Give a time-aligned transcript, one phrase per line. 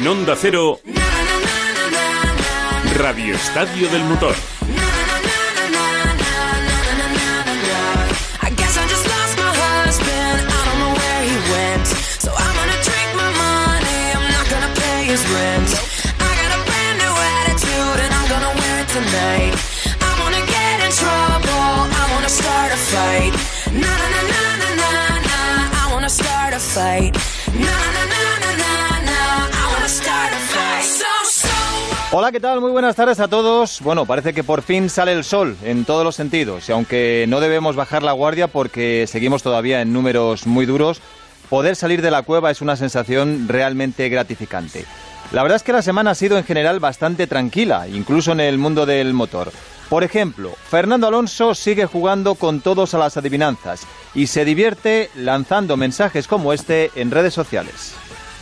[0.00, 0.80] En Onda Cero,
[2.96, 4.34] Radio Estadio del Motor.
[32.12, 32.60] Hola, ¿qué tal?
[32.60, 33.80] Muy buenas tardes a todos.
[33.82, 37.38] Bueno, parece que por fin sale el sol en todos los sentidos y aunque no
[37.38, 41.00] debemos bajar la guardia porque seguimos todavía en números muy duros,
[41.48, 44.86] poder salir de la cueva es una sensación realmente gratificante.
[45.30, 48.58] La verdad es que la semana ha sido en general bastante tranquila, incluso en el
[48.58, 49.52] mundo del motor.
[49.88, 55.76] Por ejemplo, Fernando Alonso sigue jugando con todos a las adivinanzas y se divierte lanzando
[55.76, 57.94] mensajes como este en redes sociales.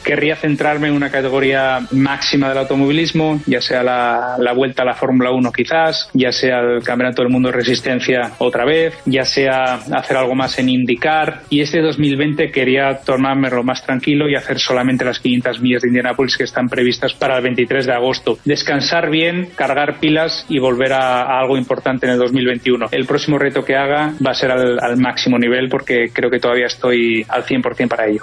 [0.09, 5.33] Querría centrarme en una categoría máxima del automovilismo, ya sea la, vuelta a la Fórmula
[5.33, 10.17] 1 quizás, ya sea el Campeonato del Mundo de Resistencia otra vez, ya sea hacer
[10.17, 11.43] algo más en IndyCar.
[11.51, 16.39] Y este 2020 quería tomármelo más tranquilo y hacer solamente las 500 millas de Indianápolis
[16.39, 18.39] que están previstas para el 23 de agosto.
[18.47, 22.87] Descansar bien, cargar pilas y volver a, algo importante en el 2021.
[22.93, 26.41] El próximo reto que haga va a ser al, al máximo nivel porque creo que
[26.41, 28.23] todavía estoy al 100% para ello.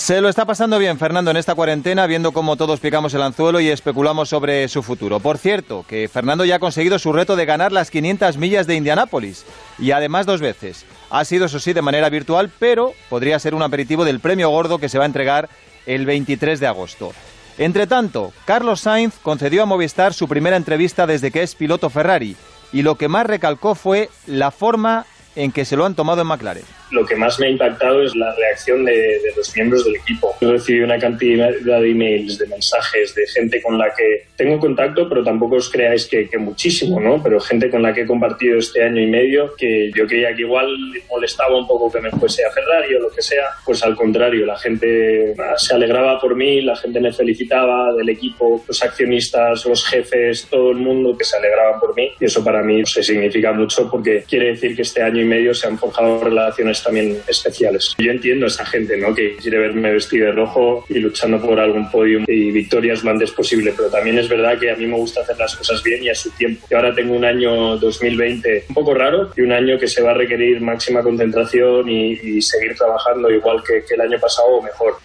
[0.00, 3.60] Se lo está pasando bien Fernando en esta cuarentena, viendo cómo todos picamos el anzuelo
[3.60, 5.20] y especulamos sobre su futuro.
[5.20, 8.76] Por cierto, que Fernando ya ha conseguido su reto de ganar las 500 millas de
[8.76, 9.44] Indianápolis,
[9.78, 10.86] y además dos veces.
[11.10, 14.78] Ha sido, eso sí, de manera virtual, pero podría ser un aperitivo del premio gordo
[14.78, 15.50] que se va a entregar
[15.84, 17.12] el 23 de agosto.
[17.58, 22.36] Entre tanto, Carlos Sainz concedió a Movistar su primera entrevista desde que es piloto Ferrari,
[22.72, 25.04] y lo que más recalcó fue la forma
[25.36, 26.79] en que se lo han tomado en McLaren.
[26.90, 30.34] Lo que más me ha impactado es la reacción de, de los miembros del equipo.
[30.40, 35.08] He recibido una cantidad de emails, de mensajes, de gente con la que tengo contacto,
[35.08, 37.22] pero tampoco os creáis que, que muchísimo, ¿no?
[37.22, 40.42] Pero gente con la que he compartido este año y medio que yo creía que
[40.42, 40.68] igual
[41.08, 43.46] molestaba un poco que me fuese a Ferrari o lo que sea.
[43.64, 48.64] Pues al contrario, la gente se alegraba por mí, la gente me felicitaba del equipo,
[48.66, 52.10] los accionistas, los jefes, todo el mundo que se alegraba por mí.
[52.18, 55.54] Y eso para mí se significa mucho porque quiere decir que este año y medio
[55.54, 57.94] se han forjado relaciones también especiales.
[57.98, 59.14] Yo entiendo a esa gente, ¿no?
[59.14, 63.30] Que quiere verme vestido de rojo y luchando por algún podium y victorias lo antes
[63.30, 66.08] posible, pero también es verdad que a mí me gusta hacer las cosas bien y
[66.08, 66.66] a su tiempo.
[66.70, 70.12] Y ahora tengo un año 2020 un poco raro y un año que se va
[70.12, 74.96] a requerir máxima concentración y, seguir trabajando igual que, que el año pasado o mejor.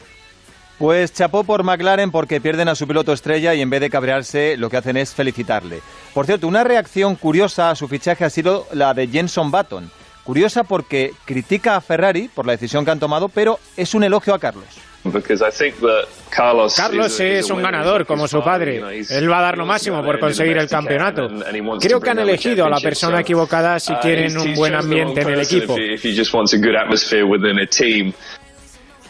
[0.78, 4.58] Pues chapó por McLaren porque pierden a su piloto estrella y en vez de cabrearse
[4.58, 5.80] lo que hacen es felicitarle.
[6.14, 9.90] Por cierto, una reacción curiosa a su fichaje ha sido la de Jenson Button.
[10.26, 14.34] Curiosa porque critica a Ferrari por la decisión que han tomado, pero es un elogio
[14.34, 14.66] a Carlos.
[16.76, 18.82] Carlos es un ganador como su padre.
[19.12, 21.28] Él va a dar lo máximo por conseguir el campeonato.
[21.80, 25.42] Creo que han elegido a la persona equivocada si quieren un buen ambiente en el
[25.42, 25.76] equipo.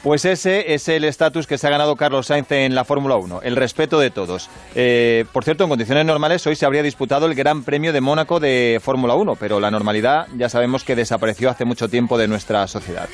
[0.06, 3.40] Pues ese es el estatus que se ha ganado Carlos Sainz en la Fórmula 1,
[3.42, 4.52] el respeto de todos.
[4.76, 8.40] Eh, por cierto, en condiciones normales hoy se habría disputado el Gran Premio de Mónaco
[8.40, 12.68] de Fórmula 1, pero la normalidad ya sabemos que desapareció hace mucho tiempo de nuestra
[12.68, 13.10] sociedad.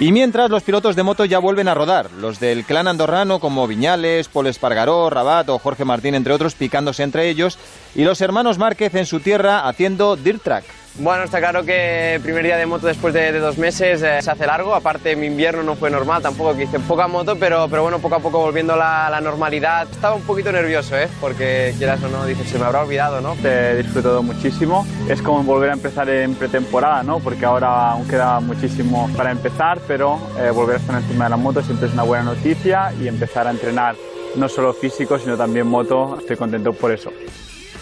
[0.00, 3.68] Y mientras los pilotos de moto ya vuelven a rodar, los del clan andorrano como
[3.68, 7.56] Viñales, Paul Espargaró, Rabat o Jorge Martín, entre otros, picándose entre ellos,
[7.94, 10.64] y los hermanos Márquez en su tierra haciendo dirt track.
[10.98, 14.20] Bueno, está claro que el primer día de moto después de, de dos meses eh,
[14.20, 14.74] se hace largo.
[14.74, 18.16] Aparte, mi invierno no fue normal tampoco, que hice poca moto, pero, pero bueno, poco
[18.16, 19.88] a poco volviendo a la, la normalidad.
[19.90, 21.08] Estaba un poquito nervioso, ¿eh?
[21.18, 23.34] Porque quieras o no, dices, se me habrá olvidado, ¿no?
[23.42, 24.86] He disfrutado muchísimo.
[25.08, 27.20] Es como volver a empezar en pretemporada, ¿no?
[27.20, 31.36] Porque ahora aún queda muchísimo para empezar, pero eh, volver a estar encima de la
[31.38, 33.96] moto siempre es una buena noticia y empezar a entrenar
[34.36, 36.18] no solo físico, sino también moto.
[36.20, 37.10] Estoy contento por eso.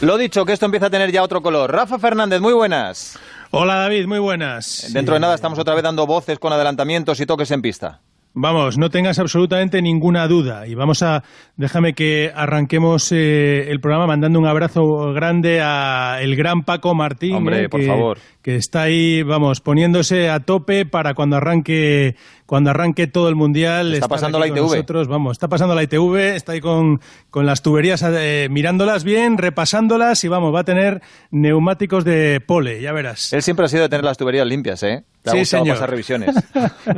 [0.02, 1.70] Lo dicho, que esto empieza a tener ya otro color.
[1.70, 3.18] Rafa Fernández, muy buenas.
[3.50, 4.90] Hola David, muy buenas.
[4.94, 8.00] Dentro de nada estamos otra vez dando voces con adelantamientos y toques en pista.
[8.32, 10.66] Vamos, no tengas absolutamente ninguna duda.
[10.68, 11.24] Y vamos a,
[11.56, 17.34] déjame que arranquemos eh, el programa mandando un abrazo grande a el gran Paco Martín.
[17.34, 18.18] Hombre, eh, por favor.
[18.40, 22.14] Que está ahí, vamos, poniéndose a tope para cuando arranque,
[22.50, 23.94] cuando arranque todo el mundial.
[23.94, 24.56] Está pasando la ITV.
[24.56, 27.00] Nosotros, vamos, está pasando la ITV, está ahí con,
[27.30, 31.00] con las tuberías eh, mirándolas bien, repasándolas y vamos, va a tener
[31.30, 33.32] neumáticos de pole, ya verás.
[33.32, 35.04] Él siempre ha sido de tener las tuberías limpias, ¿eh?
[35.26, 35.76] Ha Sí, señor.
[35.76, 36.34] pasar revisiones.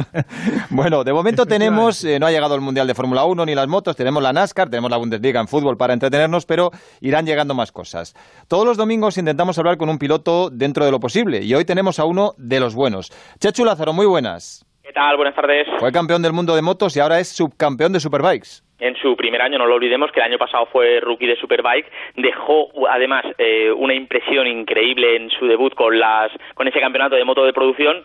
[0.71, 3.69] bueno, de momento tenemos, eh, no ha llegado el Mundial de Fórmula 1 ni las
[3.69, 6.71] motos, tenemos la NASCAR, tenemos la Bundesliga en fútbol para entretenernos, pero
[7.03, 8.15] irán llegando más cosas.
[8.49, 11.99] Todos los domingos intentamos hablar con un piloto dentro de lo posible y hoy tenemos
[11.99, 13.13] a uno de los buenos.
[13.39, 14.65] Chechu Lázaro, muy buenas.
[14.93, 15.17] ¿Qué tal?
[15.17, 15.67] Buenas tardes.
[15.79, 18.61] Fue campeón del mundo de motos y ahora es subcampeón de Superbikes.
[18.79, 21.91] en su primer año, no lo olvidemos que el año pasado fue rookie de Superbike,
[22.17, 27.25] dejó además eh, una impresión increíble en su debut con las con ese campeonato de
[27.25, 28.05] moto de producción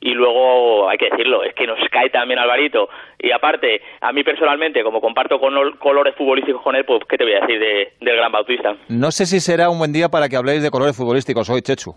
[0.00, 4.22] y luego hay que decirlo, es que nos cae también Alvarito y aparte, a mí
[4.22, 8.16] personalmente, como comparto con colores futbolísticos con él, pues qué te voy a decir del
[8.16, 8.76] Gran Bautista.
[8.90, 11.94] No sé si será un buen día para que habléis de colores futbolísticos hoy, Chechu.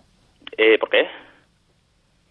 [0.56, 1.06] Eh, ¿Por qué?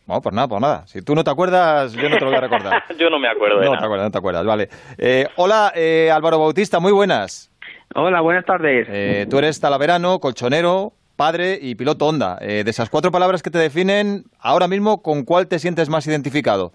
[0.10, 0.88] No, pues nada, pues nada.
[0.88, 2.84] Si tú no te acuerdas, yo no te lo voy a recordar.
[2.98, 3.60] yo no me acuerdo.
[3.60, 4.68] De no te acuerdas, no te acuerdas, vale.
[4.98, 7.52] Eh, hola, eh, Álvaro Bautista, muy buenas.
[7.94, 8.88] Hola, buenas tardes.
[8.90, 12.38] Eh, tú eres talaverano, colchonero, padre y piloto Honda.
[12.38, 16.72] de esas cuatro palabras que te definen, ahora mismo, ¿con cuál te sientes más identificado?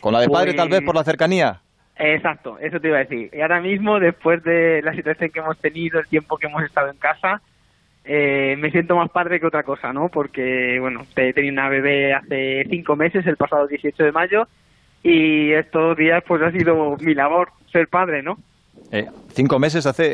[0.00, 1.60] ¿Con la de padre tal vez por la cercanía?
[1.94, 3.30] Exacto, eso te iba a decir.
[3.32, 6.90] Y ahora mismo, después de la situación que hemos tenido, el tiempo que hemos estado
[6.90, 7.40] en casa,
[8.06, 10.08] eh, me siento más padre que otra cosa, ¿no?
[10.08, 14.48] Porque, bueno, he tenido una bebé hace cinco meses, el pasado 18 de mayo,
[15.02, 18.38] y estos días pues ha sido mi labor ser padre, ¿no?
[18.92, 20.04] Eh, ¿Cinco meses hace?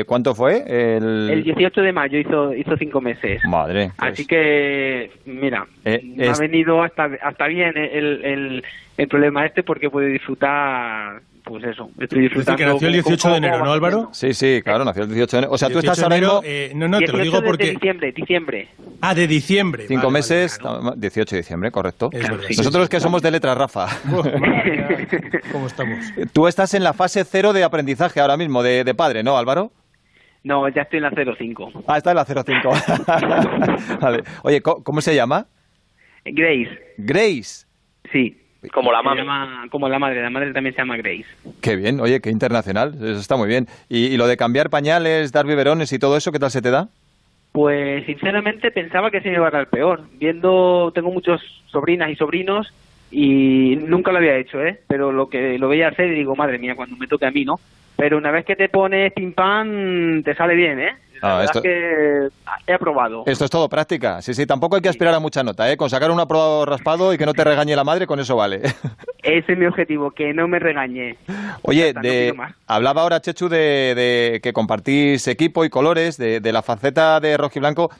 [0.00, 0.62] Eh, ¿Cuánto fue?
[0.66, 1.42] El...
[1.42, 3.40] 18 de mayo hizo, hizo cinco meses.
[3.48, 3.90] Madre.
[3.96, 4.12] Pues.
[4.12, 8.64] Así que, mira, ha venido hasta, hasta bien el, el,
[8.96, 12.56] el problema este porque puede disfrutar pues eso, estoy disfrutando.
[12.56, 14.08] que nació el 18 de enero, ¿no, Álvaro?
[14.12, 15.52] Sí, sí, claro, nació el 18 de enero.
[15.52, 16.40] O sea, tú estás ahora mismo...
[16.44, 17.64] Eh, no, no, te lo digo porque...
[17.64, 18.68] De diciembre, diciembre.
[19.00, 19.86] Ah, de diciembre.
[19.88, 20.60] Cinco meses,
[20.96, 22.08] 18 de diciembre, correcto.
[22.56, 23.88] Nosotros que somos de letra Rafa.
[25.52, 25.98] ¿Cómo estamos?
[26.32, 29.72] Tú estás en la fase cero de aprendizaje ahora mismo, de, de padre, ¿no, Álvaro?
[30.44, 31.84] No, ya estoy en la 05.
[31.88, 32.70] Ah, está en la 05.
[34.00, 34.22] vale.
[34.44, 35.48] Oye, ¿cómo se llama?
[36.24, 36.94] Grace.
[36.96, 37.66] Grace.
[38.12, 38.36] Sí.
[38.72, 39.24] Como la madre.
[39.70, 41.24] como la madre, la madre también se llama Grace.
[41.62, 43.66] Qué bien, oye, qué internacional, eso está muy bien.
[43.88, 46.88] ¿Y, lo de cambiar pañales, dar biberones y todo eso, qué tal se te da?
[47.52, 50.02] Pues sinceramente pensaba que se me iba a dar peor.
[50.18, 52.72] Viendo, tengo muchos sobrinas y sobrinos
[53.10, 54.78] y nunca lo había hecho, ¿eh?
[54.86, 57.44] Pero lo que lo veía hacer y digo, madre mía, cuando me toque a mí,
[57.44, 57.58] ¿no?
[57.96, 60.96] Pero una vez que te pones pim pam, te sale bien, ¿eh?
[61.22, 61.60] Ah, esto...
[61.60, 62.28] que
[62.66, 63.24] he aprobado.
[63.26, 64.22] Esto es todo práctica.
[64.22, 65.76] Sí, sí, tampoco hay que aspirar a mucha nota, ¿eh?
[65.76, 68.62] Con sacar un aprobado raspado y que no te regañe la madre, con eso vale.
[69.22, 71.16] Ese es mi objetivo, que no me regañe.
[71.62, 72.34] Oye, de...
[72.66, 77.90] hablaba ahora Chechu de, que compartís equipo y colores, de, de la faceta de rojiblanco.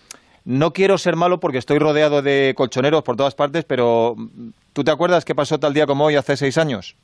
[0.44, 4.16] No quiero ser malo porque estoy rodeado de colchoneros por todas partes, pero
[4.72, 6.96] ¿tú te acuerdas qué pasó tal día como hoy hace seis años?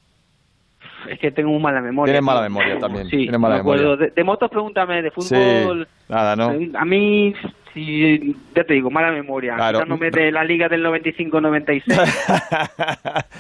[1.11, 2.13] Es que tengo muy mala memoria.
[2.13, 3.09] Tienes mala memoria también.
[3.09, 3.97] Sí, mala memoria.
[3.97, 5.87] De, motos pregúntame, de fútbol...
[6.09, 6.55] nada, ¿no?
[6.79, 7.35] A mí,
[7.73, 9.55] sí, ya te digo, mala memoria.
[9.57, 9.85] Claro.
[9.97, 11.83] me de la liga del 95-96.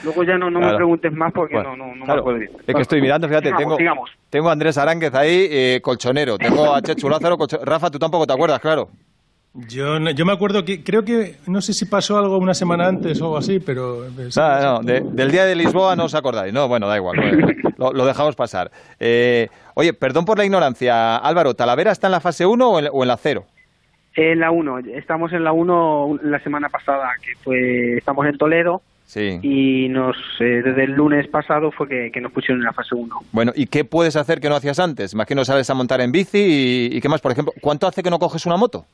[0.05, 2.41] Luego ya no, no me preguntes más porque no, no, no me acuerdo.
[2.67, 3.77] Es que estoy mirando, fíjate, tengo,
[4.31, 6.39] tengo a Andrés Aránguez ahí, eh, colchonero.
[6.39, 8.89] Tengo a Chechu Lázaro, Rafa, tú tampoco te acuerdas, claro.
[9.57, 13.21] Yo, yo me acuerdo que creo que no sé si pasó algo una semana antes
[13.23, 14.05] o algo así, pero
[14.37, 17.17] no, del día de Lisboa no os acordáis, no, bueno, da igual,
[17.79, 18.71] lo, dejamos pasar.
[19.01, 23.09] Eh, oye, perdón por la ignorancia, Álvaro, ¿Talavera está en la fase 1 o en,
[23.09, 23.47] la 0?
[24.15, 28.83] En la 1, estamos en la 1 la semana pasada, que fue estamos en Toledo.
[29.07, 29.39] Sí.
[29.41, 33.17] Y nos, eh, desde el lunes pasado fue que, nos pusieron en la fase 1.
[33.33, 35.15] Bueno, ¿y qué puedes hacer que no hacías antes?
[35.15, 38.11] Imagino sales a montar en bici y, y qué más, por ejemplo, ¿cuánto hace que
[38.11, 38.85] no coges una moto?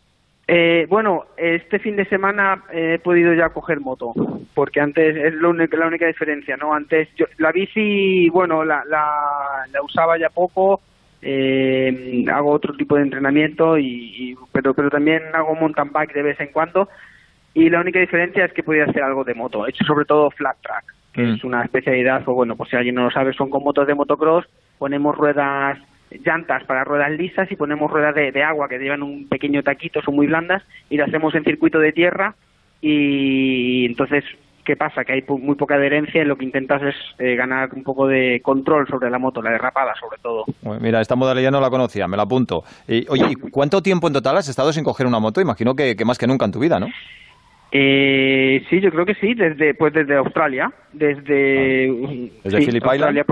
[0.47, 4.13] Eh, bueno, este fin de semana he podido ya coger moto,
[4.55, 6.75] porque antes es la única diferencia, ¿no?
[6.75, 10.81] Antes yo, la bici, bueno, la, la, usaba ya poco,
[11.23, 16.41] eh, hago otro tipo de entrenamiento, y, pero, pero también hago mountain bike de vez
[16.41, 16.89] en cuando,
[17.55, 20.31] y la única diferencia es que podía hacer algo de moto, he hecho sobre todo
[20.31, 21.35] flat track, que mm.
[21.35, 23.95] es una especialidad, o bueno, pues si alguien no lo sabe, son con motos de
[23.95, 24.47] motocross,
[24.79, 25.79] ponemos ruedas
[26.25, 30.17] llantas para ruedas lisas y ponemos ruedas de, agua que llevan un pequeño taquito, son
[30.17, 32.35] muy blandas, y las hacemos en circuito de tierra
[32.81, 34.25] y entonces
[34.65, 35.05] ¿qué pasa?
[35.05, 38.41] Que hay muy poca adherencia y lo que intentas es eh, ganar un poco de
[38.43, 40.45] control sobre la moto, la derrapada sobre todo.
[40.81, 42.65] mira, esta modalidad no la conocía, me la apunto.
[42.89, 45.41] Y, oye, ¿y cuánto tiempo en total has estado sin coger una moto?
[45.41, 46.89] Imagino que, más que nunca en tu vida, ¿no?
[47.75, 53.25] Eh, sí, yo creo que sí, desde pues desde Australia, desde, ah, desde Australia,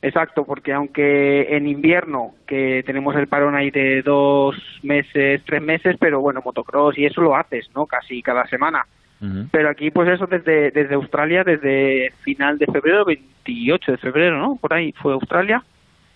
[0.00, 5.96] Exacto, porque aunque en invierno, que tenemos el parón ahí de dos meses, tres meses,
[5.98, 7.86] pero bueno, motocross y eso lo haces, ¿no?
[7.86, 8.86] Casi cada semana.
[9.50, 14.54] Pero aquí, pues eso desde, desde Australia, desde final de febrero, 28 de febrero, ¿no?
[14.54, 15.60] Por ahí fue Australia.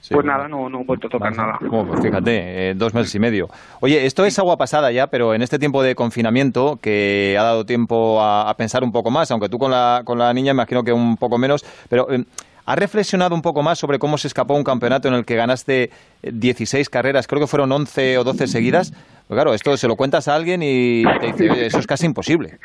[0.09, 1.59] pues nada, no, no he vuelto a tocar nada.
[1.59, 3.49] pues fíjate, eh, dos meses y medio.
[3.81, 7.67] Oye, esto es agua pasada ya, pero en este tiempo de confinamiento, que ha dado
[7.67, 10.93] tiempo a, pensar un poco más, aunque tú con la, con la niña imagino que
[10.93, 12.09] un poco menos, pero...
[12.09, 12.25] Eh,
[12.65, 15.91] ¿Has reflexionado un poco más sobre cómo se escapó un campeonato en el que ganaste
[16.23, 18.93] 16 carreras, creo que fueron 11 o 12 seguidas?
[19.27, 22.59] Pues claro, esto se lo cuentas a alguien y te dice, eso es casi imposible.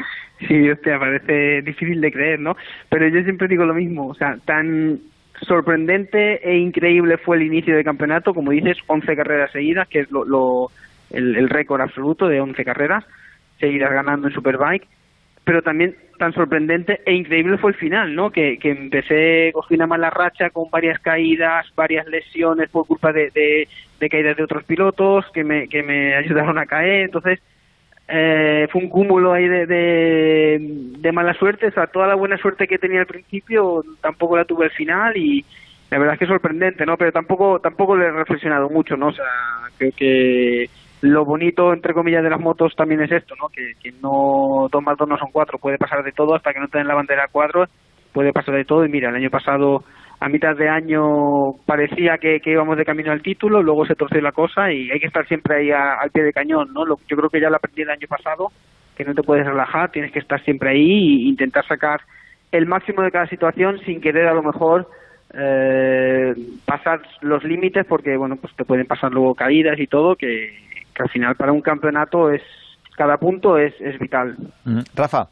[0.48, 2.56] Sí, hostia, parece difícil de creer, ¿no?
[2.90, 5.00] Pero yo siempre digo lo mismo, o sea, tan
[5.42, 10.12] sorprendente e increíble fue el inicio del campeonato, como dices, 11 carreras seguidas, que es
[10.12, 10.70] lo,
[11.10, 13.04] el, el récord absoluto de 11 carreras
[13.60, 14.88] seguidas ganando en Superbike
[15.48, 18.32] pero también tan sorprendente e increíble fue el final, ¿no?
[18.32, 23.32] Que, que empecé, cogí una mala racha con varias caídas, varias lesiones por culpa de,
[23.98, 27.40] de, caídas de otros pilotos que me, que me ayudaron a caer, entonces
[28.10, 30.58] eh, fue un cúmulo ahí de,
[31.00, 34.44] de, mala suerte, o sea, toda la buena suerte que tenía al principio tampoco la
[34.44, 35.46] tuve al final y
[35.90, 36.98] la verdad es que es sorprendente, ¿no?
[36.98, 39.08] Pero tampoco tampoco le he reflexionado mucho, ¿no?
[39.08, 39.24] O sea,
[39.78, 40.70] creo que
[41.02, 43.50] lo bonito, entre comillas, de las motos también es esto, ¿no?
[43.50, 46.68] Que, no dos más dos no son cuatro, puede pasar de todo hasta que no
[46.68, 47.66] te la bandera cuatro,
[48.14, 48.86] puede pasar de todo.
[48.86, 49.84] Y mira, el año pasado,
[50.20, 54.32] a mitad de año, parecía que, íbamos de camino al título, luego se torció la
[54.32, 56.86] cosa y hay que estar siempre ahí al pie de cañón, ¿no?
[56.86, 58.52] Lo, yo creo que ya lo aprendí el año pasado,
[58.96, 62.02] que no te puedes relajar, tienes que estar siempre ahí e intentar sacar
[62.52, 64.90] el máximo de cada situación sin querer a lo mejor
[65.34, 66.34] eh,
[66.66, 70.67] pasar los límites porque bueno pues te pueden pasar luego caídas y todo que
[70.98, 72.42] que al final para un campeonato es
[72.96, 74.36] cada punto es, es vital.
[74.96, 75.28] Rafa.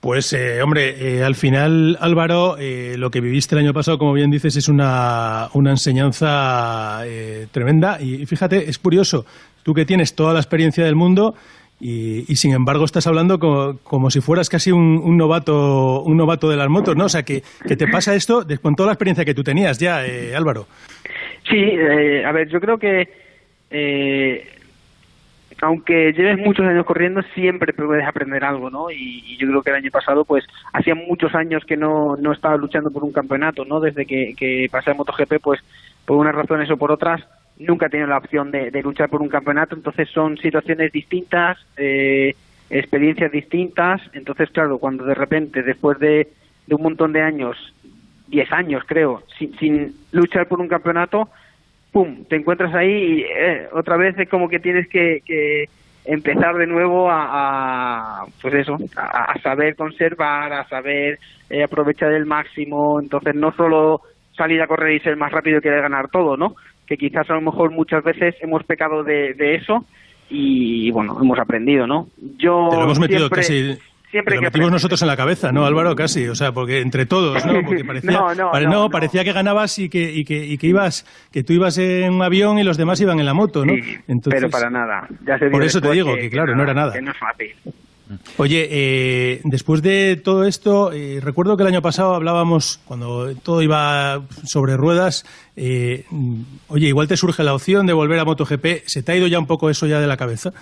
[0.00, 4.14] Pues, eh, hombre, eh, al final, Álvaro, eh, lo que viviste el año pasado, como
[4.14, 7.02] bien dices, es una, una enseñanza
[7.50, 8.00] tremenda.
[8.00, 9.26] Y fíjate, es curioso,
[9.62, 11.34] tú que tienes toda la experiencia del mundo
[11.80, 16.68] y, sin embargo estás hablando como, si fueras casi un, novato un novato de las
[16.68, 17.06] motos, ¿no?
[17.06, 20.02] O sea, que, que te pasa esto con toda la experiencia que tú tenías ya,
[20.36, 20.66] Álvaro.
[21.48, 21.58] Sí,
[22.24, 23.08] a ver, yo creo que
[23.70, 24.48] eh,
[25.62, 28.90] aunque lleves muchos años corriendo, siempre puedes aprender algo, ¿no?
[28.90, 32.56] Y, yo creo que el año pasado, pues, hacía muchos años que no, no estaba
[32.56, 33.80] luchando por un campeonato, ¿no?
[33.80, 35.60] Desde que, que pasé a MotoGP, pues,
[36.04, 37.22] por unas razones o por otras,
[37.58, 42.34] nunca he tenido la opción de, luchar por un campeonato, entonces son situaciones distintas, eh,
[42.70, 46.28] experiencias distintas, entonces, claro, cuando de repente, después de,
[46.66, 47.56] de un montón de años,
[48.28, 51.28] 10 años creo, sin, sin luchar por un campeonato,
[51.92, 55.68] pum, te encuentras ahí y eh, otra vez es como que tienes que,
[56.04, 61.18] empezar de nuevo a, pues eso, a, saber conservar, a saber
[61.50, 64.00] eh, aprovechar el máximo, entonces no solo
[64.36, 66.54] salir a correr y ser más rápido que ganar todo, ¿no?
[66.86, 69.84] Que quizás a lo mejor muchas veces hemos pecado de, eso
[70.30, 72.06] y bueno, hemos aprendido, ¿no?
[72.38, 73.76] Yo Te lo hemos metido casi
[74.10, 75.94] Siempre metimos nosotros en la cabeza, ¿no, Álvaro?
[75.94, 77.60] Casi, o sea, porque entre todos, ¿no?
[77.64, 78.20] Porque parecía,
[78.68, 82.12] no, parecía que ganabas y que, y que, y que ibas, que tú ibas en
[82.14, 83.74] un avión y los demás iban en la moto, ¿no?
[84.24, 85.08] pero para nada.
[85.52, 86.92] por eso te digo que, claro, no era nada.
[86.92, 87.54] Que no es fácil.
[88.38, 93.62] Oye, eh, después de todo esto, eh, recuerdo que el año pasado hablábamos, cuando todo
[93.62, 95.24] iba sobre ruedas,
[95.54, 96.06] eh,
[96.66, 99.38] oye, igual te surge la opción de volver a MotoGP, ¿se te ha ido ya
[99.38, 100.52] un poco eso ya de la cabeza?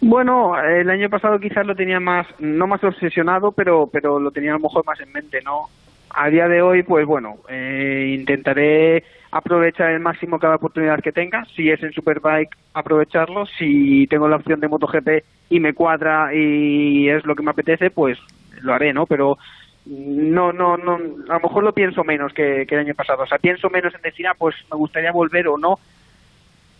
[0.00, 4.50] Bueno, el año pasado quizás lo tenía más, no más obsesionado, pero, pero lo tenía
[4.50, 5.68] a lo mejor más en mente, ¿no?
[6.10, 11.44] A día de hoy, pues bueno, eh, intentaré aprovechar el máximo cada oportunidad que tenga.
[11.54, 13.46] Si es en Superbike, aprovecharlo.
[13.46, 15.08] Si tengo la opción de MotoGP
[15.50, 18.18] y me cuadra y es lo que me apetece, pues
[18.62, 19.06] lo haré, ¿no?
[19.06, 19.38] Pero
[19.86, 23.22] no, no, no, a lo mejor lo pienso menos que, que el año pasado.
[23.22, 25.78] O sea, pienso menos en decir, ah, pues me gustaría volver o no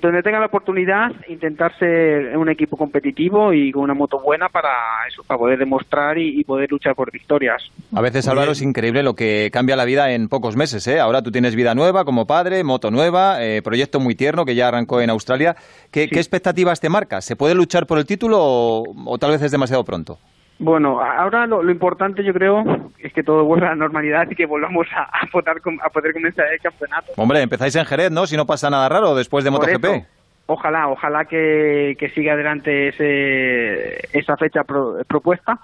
[0.00, 4.69] donde tenga la oportunidad, intentar ser un equipo competitivo y con una moto buena para
[5.09, 7.62] eso, para poder demostrar y, poder luchar por victorias.
[7.95, 10.87] A veces, Álvaro, es increíble lo que cambia la vida en pocos meses.
[10.87, 11.00] ¿eh?
[11.00, 14.69] Ahora tú tienes vida nueva como padre, moto nueva, eh, proyecto muy tierno que ya
[14.69, 15.57] arrancó en Australia.
[15.91, 17.25] ¿Qué, expectativas te marcas?
[17.25, 20.19] ¿Se puede luchar por el título o tal vez es demasiado pronto?
[20.59, 22.65] Bueno, ahora lo, importante yo creo
[22.99, 26.13] es que todo vuelva a la normalidad y que volvamos a, a, poder, a poder
[26.15, 27.13] comenzar el campeonato.
[27.17, 28.27] Hombre, empezáis en Jerez, ¿no?
[28.27, 30.07] Si no pasa nada raro después de MotoGP.
[30.47, 35.61] ojalá, ojalá que, siga adelante ese, esa fecha propuesta.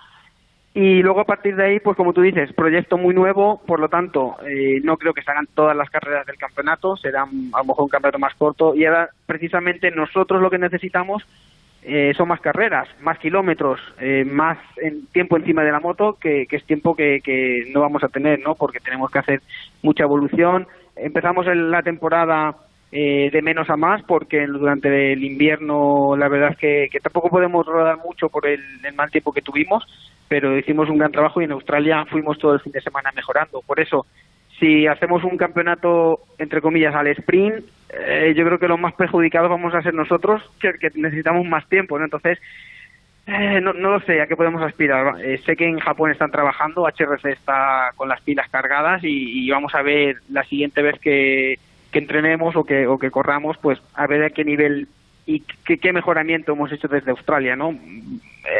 [0.74, 3.88] Y luego a partir de ahí, pues como tú dices, proyecto muy nuevo, por lo
[3.90, 7.64] tanto, eh, no creo que se hagan todas las carreras del campeonato, será a lo
[7.64, 8.74] mejor un campeonato más corto.
[8.74, 11.26] Y ahora, precisamente, nosotros lo que necesitamos
[11.84, 16.46] eh, son más carreras, más kilómetros, eh, más en, tiempo encima de la moto, que,
[16.48, 18.54] es tiempo que, que, no vamos a tener, ¿no?
[18.54, 19.42] Porque tenemos que hacer
[19.82, 20.68] mucha evolución.
[20.94, 22.54] Empezamos en la temporada
[22.92, 27.30] eh, de menos a más, porque durante el invierno la verdad es que, que tampoco
[27.30, 29.84] podemos rodar mucho por el, el, mal tiempo que tuvimos,
[30.28, 33.60] pero hicimos un gran trabajo y en Australia fuimos todo el fin de semana mejorando.
[33.66, 34.06] Por eso
[34.62, 39.50] si hacemos un campeonato, entre comillas, al sprint, eh, yo creo que los más perjudicados
[39.50, 42.04] vamos a ser nosotros, que, necesitamos más tiempo, ¿no?
[42.04, 42.38] Entonces,
[43.26, 45.20] eh, no, no, lo sé, ¿a qué podemos aspirar?
[45.20, 49.74] Eh, sé que en Japón están trabajando, HRC está con las pilas cargadas y, vamos
[49.74, 51.58] a ver la siguiente vez que,
[51.92, 54.86] entrenemos o que, corramos, pues a ver a qué nivel
[55.26, 57.76] y qué, qué mejoramiento hemos hecho desde Australia, ¿no?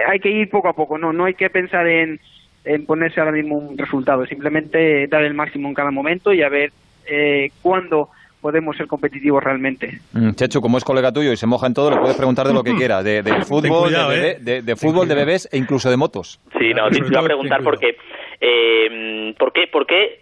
[0.09, 1.13] hay que ir poco a poco, ¿no?
[1.13, 2.21] No hay que pensar en
[2.65, 6.49] en ponerse ahora mismo un resultado, simplemente dar el máximo en cada momento y a
[6.49, 6.73] ver
[7.07, 8.09] eh, cuándo
[8.41, 10.01] podemos ser competitivos realmente.
[10.13, 12.55] Mm, Chechu, como es colega tuyo y se moja en todo, le puedes preguntar de
[12.55, 14.39] lo que quiera, de, de fútbol, cuidado, de, bebé- ¿eh?
[14.41, 16.41] de- de fútbol, de bebés e incluso de motos.
[16.59, 17.97] Sí, no, te iba a preguntar ten porque,
[18.41, 20.21] eh, ¿por qué, por qué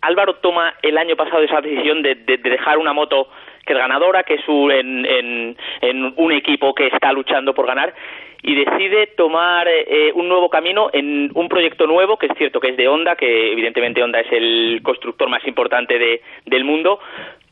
[0.00, 3.28] Álvaro toma el año pasado esa decisión de, de- de dejar una moto
[3.64, 7.94] que es ganadora, que es un- en, un equipo que está luchando por ganar,
[8.42, 12.70] y decide tomar eh, un nuevo camino en un proyecto nuevo, que es cierto que
[12.70, 16.98] es de Honda, que evidentemente Honda es el constructor más importante de- del mundo,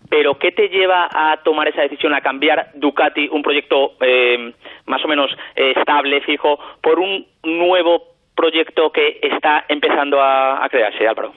[0.09, 4.53] pero ¿qué te lleva a tomar esa decisión, a cambiar Ducati, un proyecto eh,
[4.87, 8.03] más o menos eh, estable, fijo, por un nuevo
[8.35, 11.33] proyecto que está empezando a, a crearse, Álvaro?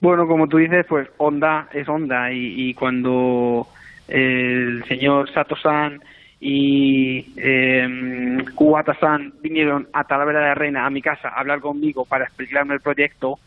[0.00, 3.66] Bueno, como tú dices, pues Honda es Honda y, y cuando
[4.12, 6.02] el señor Sato-san
[6.38, 12.04] y eh, Kuwata-san vinieron a Talavera de la Reina, a mi casa, a hablar conmigo
[12.04, 13.38] para explicarme el proyecto,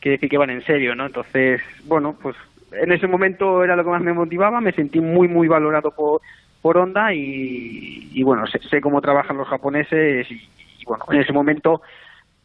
[0.00, 1.06] que decir que van en serio, ¿no?
[1.06, 2.36] Entonces, bueno, pues
[2.72, 6.20] en ese momento era lo que más me motivaba, me sentí muy, muy valorado por,
[6.60, 11.20] por Honda y, y bueno, sé, sé cómo trabajan los japoneses y, y bueno, en
[11.20, 11.82] ese momento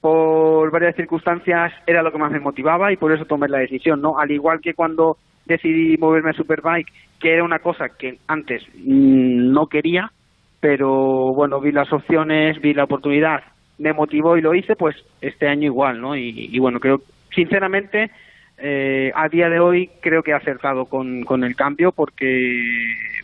[0.02, 4.02] por varias circunstancias era lo que más me motivaba y por eso tomé la decisión,
[4.02, 4.18] ¿no?
[4.18, 5.18] Al igual que cuando
[5.48, 10.12] decidí moverme a Superbike, que era una cosa que antes mm, no quería,
[10.60, 13.44] pero bueno, vi las opciones, vi la oportunidad,
[13.78, 16.16] me motivó y lo hice, pues este año igual, ¿no?
[16.16, 17.02] Y, bueno, creo,
[17.34, 18.12] sinceramente,
[18.58, 22.64] eh, a día de hoy creo que he acertado con, con el cambio porque,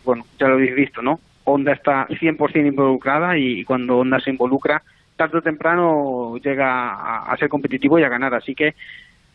[0.04, 1.18] bueno, ya lo habéis visto, ¿no?
[1.44, 4.82] Honda está 100% involucrada y cuando Honda se involucra,
[5.16, 8.34] tarde o temprano llega a ser competitivo y a ganar.
[8.34, 8.74] Así que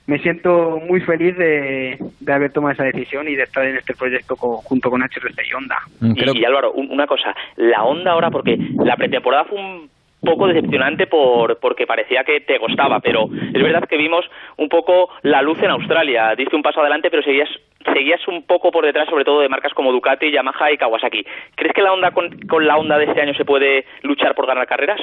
[0.10, 3.94] me siento muy feliz de, de haber tomado esa decisión y de estar en este
[3.96, 5.78] proyecto co- junto con HRC y Honda.
[6.02, 9.90] Mm, Y, y Álvaro, un- una cosa, la Honda ahora, porque la pretemporada fue un
[10.22, 14.26] poco decepcionante por porque parecía que te costaba, pero es verdad que vimos
[14.58, 17.48] un poco la luz en Australia, diste un paso adelante, pero seguías
[17.94, 21.24] seguías un poco por detrás, sobre todo de marcas como Ducati, Yamaha y Kawasaki.
[21.56, 24.46] ¿Crees que la Honda con, con la Honda de este año se puede luchar por
[24.48, 25.00] ganar carreras?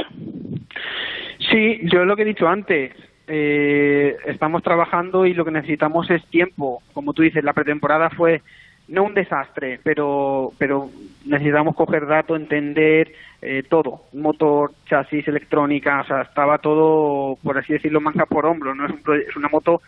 [1.51, 2.93] Sí, yo lo que he dicho antes,
[3.27, 6.83] eh, estamos trabajando y lo que necesitamos es tiempo.
[6.93, 8.43] Como tú dices, la pretemporada fue
[8.89, 10.89] no un desastre, pero pero
[11.25, 13.13] necesitamos coger datos, entender
[13.43, 18.75] eh, todo, motor, chasis, electrónica, o sea, estaba todo, por así decirlo, manga por hombro.
[18.75, 19.81] No es, un es una moto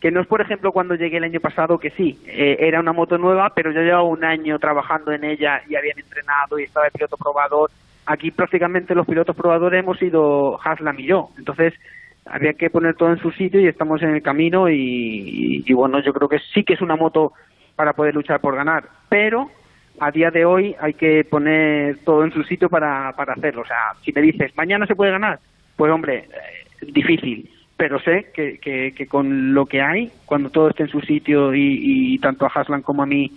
[0.00, 2.92] que no es, por ejemplo, cuando llegué el año pasado, que sí, eh, era una
[2.92, 6.86] moto nueva, pero yo llevaba un año trabajando en ella y habían entrenado y estaba
[6.86, 7.70] el piloto probador.
[8.06, 11.30] Aquí prácticamente los pilotos probadores hemos sido Haslam y yo.
[11.38, 11.72] Entonces,
[12.26, 16.00] había que poner todo en su sitio y estamos en el camino y, y- bueno,
[16.02, 17.32] yo creo que sí que es una moto
[17.76, 19.50] para poder luchar por ganar, pero
[20.00, 23.62] a día de hoy hay que poner todo en su sitio para, para hacerlo.
[23.62, 25.38] O sea, si me dices, mañana se puede ganar,
[25.76, 26.28] pues hombre,
[26.82, 31.00] eh, difícil, pero sé que, que, con lo que hay, cuando todo esté en su
[31.00, 33.30] sitio y, y tanto a Haslan como a mí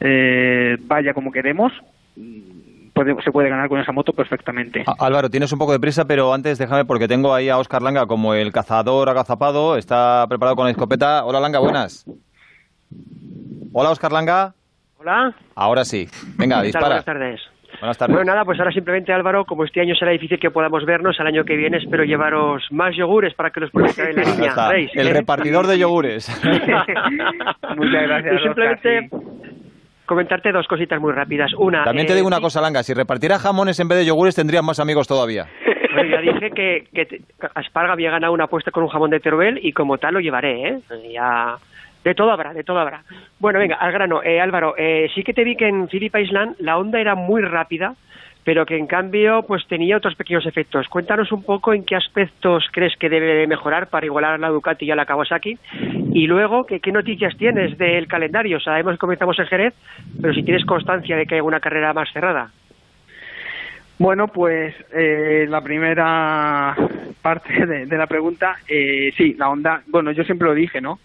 [0.00, 1.72] eh, vaya como queremos,
[2.94, 4.84] puede- se puede ganar con esa moto perfectamente.
[4.98, 8.06] Álvaro, tienes un poco de prisa, pero antes déjame porque tengo ahí a Oscar Langa
[8.06, 11.24] como el cazador agazapado, está preparado con la escopeta.
[11.24, 12.06] Hola Langa, buenas.
[13.72, 14.54] Hola Oscar Langa.
[14.98, 15.34] Hola.
[15.54, 16.08] Ahora sí.
[16.38, 16.86] Venga, dispara.
[16.86, 17.40] Buenas tardes.
[17.80, 18.14] Buenas tardes.
[18.16, 21.26] Bueno, nada, pues ahora simplemente Álvaro, como este año será difícil que podamos vernos, al
[21.26, 24.30] año que viene espero llevaros más yogures para que los podáis traer en la Ya
[24.36, 24.46] niña.
[24.50, 24.68] está.
[24.68, 24.90] ¿veis?
[24.94, 25.12] El ¿Eh?
[25.12, 26.28] repartidor de yogures.
[27.76, 28.34] Muchas gracias.
[28.34, 29.10] Y simplemente
[30.06, 31.52] comentarte dos cositas muy rápidas.
[31.54, 34.34] Una, También te eh, digo una cosa, Langa, si repartiera jamones en vez de yogures
[34.34, 35.46] tendrías más amigos todavía.
[35.94, 37.22] Bueno, ya dije que, que
[37.54, 40.68] Asparga había ganado una apuesta con un jamón de Teruel y como tal lo llevaré,
[40.68, 40.80] ¿eh?
[41.12, 41.56] Ya...
[42.04, 43.02] De todo habrá, de todo habrá.
[43.38, 44.22] Bueno, venga, al grano.
[44.22, 47.40] Eh, Álvaro, eh, sí que te vi que en Phillip Island la onda era muy
[47.40, 47.94] rápida,
[48.44, 50.86] pero que en cambio pues tenía otros pequeños efectos.
[50.88, 54.84] Cuéntanos un poco en qué aspectos crees que debe mejorar para igualar a la Ducati
[54.84, 55.58] y a la Kawasaki.
[56.12, 58.60] Y luego, ¿qué, noticias tienes del calendario?
[58.60, 59.74] Sabemos que comenzamos en Jerez,
[60.20, 62.50] pero si tienes constancia de que hay una carrera más cerrada.
[63.98, 66.76] Bueno, pues eh, la primera
[67.22, 70.98] parte de, de la pregunta, eh, sí, la Honda, bueno, yo siempre lo dije, ¿no?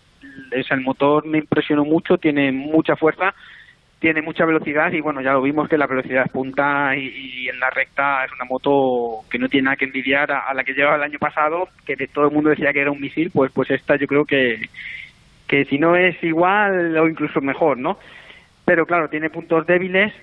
[0.51, 3.33] Es, el motor me impresionó mucho, tiene mucha fuerza,
[3.99, 7.59] tiene mucha velocidad y bueno, ya lo vimos que la velocidad es punta y, en
[7.59, 10.95] la recta es una moto que no tiene nada que envidiar a, la que llevaba
[10.95, 13.97] el año pasado, que todo el mundo decía que era un misil, pues pues esta
[13.97, 14.69] yo creo que,
[15.47, 17.97] que si no es igual o incluso mejor, ¿no?
[18.63, 20.13] Pero claro, tiene puntos débiles.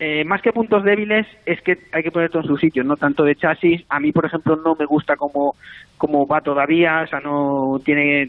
[0.00, 2.96] Eh, más que puntos débiles es que hay que poner todo en su sitio, no
[2.96, 3.84] tanto de chasis.
[3.88, 5.54] A mí, por ejemplo, no me gusta como,
[5.96, 8.28] como va todavía, o sea, no tiene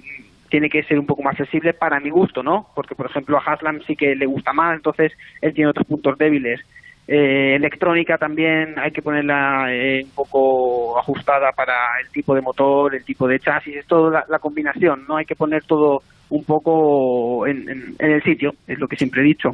[0.50, 2.68] tiene que ser un poco más flexible para mi gusto, ¿no?
[2.76, 6.18] Porque, por ejemplo, a Haslam sí que le gusta más, entonces él tiene otros puntos
[6.18, 6.62] débiles.
[7.08, 12.96] Eh, electrónica también hay que ponerla eh, un poco ajustada para el tipo de motor,
[12.96, 17.46] el tipo de chasis, es toda la, combinación, no hay que poner todo un poco
[17.46, 19.54] en, el sitio, es lo que siempre he dicho.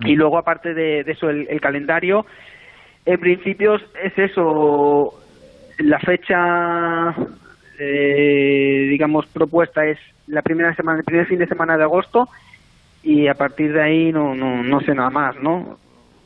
[0.00, 0.18] Y mm.
[0.18, 2.26] luego, aparte de, eso, el, calendario,
[3.06, 5.14] en principio es eso,
[5.78, 7.14] la fecha,
[7.78, 12.28] eh, digamos, propuesta es la primera semana, el primer fin de semana de agosto
[13.02, 15.78] y a partir de ahí no, no, no sé nada más, ¿no?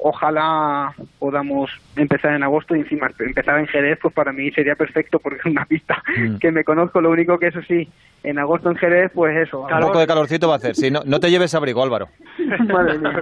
[0.03, 5.19] Ojalá podamos empezar en agosto y encima empezar en Jerez, pues para mí sería perfecto
[5.19, 6.37] porque es una pista mm.
[6.39, 7.89] que me conozco, lo único que eso sí,
[8.23, 9.61] en agosto en Jerez, pues eso.
[9.63, 12.09] Un poco de calorcito va a hacer, sí, no, no te lleves abrigo, Álvaro.
[12.73, 13.21] Madre mía.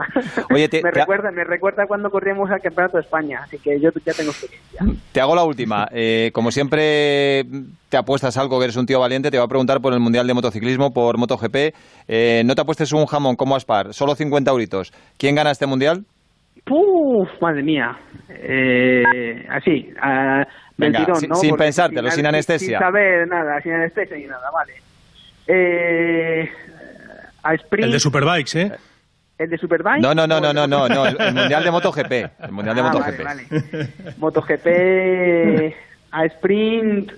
[0.51, 4.12] Oye, me, recuerda, me recuerda cuando corríamos al Campeonato de España, así que yo ya
[4.12, 4.81] tengo experiencia.
[5.12, 7.45] Te hago la última, eh, como siempre
[7.88, 10.27] te apuestas algo, que eres un tío valiente, te voy a preguntar por el Mundial
[10.27, 11.75] de Motociclismo, por MotoGP,
[12.09, 14.93] eh, no te apuestes un jamón como Aspar, solo 50 euritos.
[15.17, 16.05] ¿Quién gana este Mundial?
[16.71, 17.97] Uf, madre mía.
[18.29, 20.47] Eh, así, a
[21.35, 22.79] sin, pensártelo, sin anestesia.
[22.79, 24.75] Sin saber nada, sin anestesia ni nada, vale.
[25.47, 26.49] Eh,
[27.43, 27.87] a Sprint.
[27.87, 28.73] El de Superbikes, ¿eh?
[29.39, 30.01] ¿El de Superbikes?
[30.01, 32.13] No, no, no, no, no, no, no, el, Mundial de MotoGP.
[32.41, 33.25] El Mundial de ah, MotoGP.
[33.25, 33.89] Vale, vale.
[34.19, 34.67] MotoGP
[36.11, 37.13] a Sprint,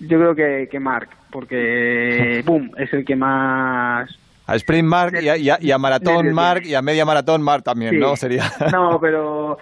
[0.00, 4.10] yo creo que, que Mark, porque, boom, es el que más
[4.46, 8.16] a sprint Mark y a, maratón Mark y a media maratón Mark también, ¿no?
[8.16, 8.50] Sería.
[8.72, 9.58] No, pero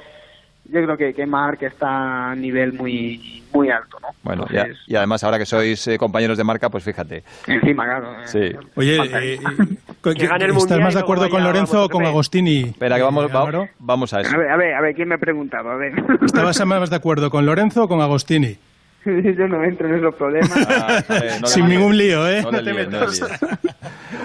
[0.64, 4.08] yo creo que, que Mark está a nivel muy muy alto, ¿no?
[4.22, 4.46] Bueno,
[4.86, 7.24] y, además ahora que sois eh, compañeros de marca, pues fíjate.
[7.46, 8.14] Encima, claro.
[8.26, 8.52] Sí.
[8.76, 9.38] Oye, eh,
[10.04, 12.60] ¿estás más de acuerdo con Lorenzo o con Agostini?
[12.60, 13.30] Espera, que vamos,
[13.78, 14.34] vamos a eso.
[14.34, 15.70] A ver, a ver, a ver, ¿quién me ha preguntado?
[15.70, 15.92] A ver.
[16.24, 18.56] ¿Estabas más de acuerdo con Lorenzo o con Agostini?
[19.04, 20.52] Yo no entro en esos problemas.
[20.68, 21.02] Ah,
[21.44, 22.42] Sin ningún lío, ¿eh?
[22.42, 23.22] No, te metas.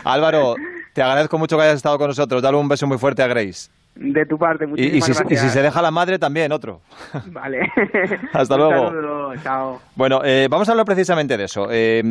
[0.03, 0.55] Álvaro,
[0.93, 2.41] te agradezco mucho que hayas estado con nosotros.
[2.41, 3.69] Dale un beso muy fuerte a Grace.
[3.95, 5.43] De tu parte, muchísimas y, si, gracias.
[5.43, 6.81] Y si se deja la madre, también otro.
[7.27, 7.71] Vale.
[8.33, 9.33] Hasta luego.
[9.41, 9.81] chao.
[9.95, 11.67] Bueno, eh, vamos a hablar precisamente de eso.
[11.71, 12.03] Eh,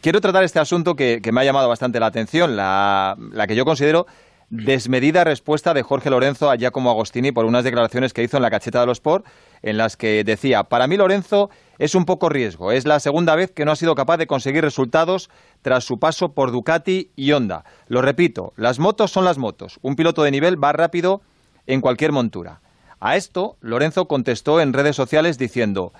[0.00, 3.64] quiero tratar este asunto que, me ha llamado bastante la atención, la, la que yo
[3.64, 4.06] considero
[4.50, 8.50] desmedida respuesta de Jorge Lorenzo a Giacomo Agostini por unas declaraciones que hizo en la
[8.50, 9.24] cacheta de los Sport,
[9.62, 11.50] en las que decía, para mí Lorenzo
[11.80, 14.62] es un poco riesgo, es la segunda vez que no ha sido capaz de conseguir
[14.62, 15.30] resultados
[15.62, 17.64] tras su paso por Ducati y Honda.
[17.88, 21.22] Lo repito, las motos son las motos, un piloto de nivel va rápido
[21.66, 22.60] en cualquier montura.
[23.00, 25.94] A esto, Lorenzo contestó en redes sociales diciendo,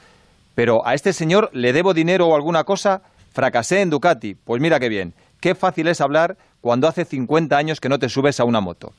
[0.55, 3.01] pero a este señor le debo dinero o alguna cosa,
[3.33, 7.81] fracasé en Ducati, pues mira qué bien, qué fácil es hablar cuando hace 50 años
[7.81, 8.93] que no te subes a una moto.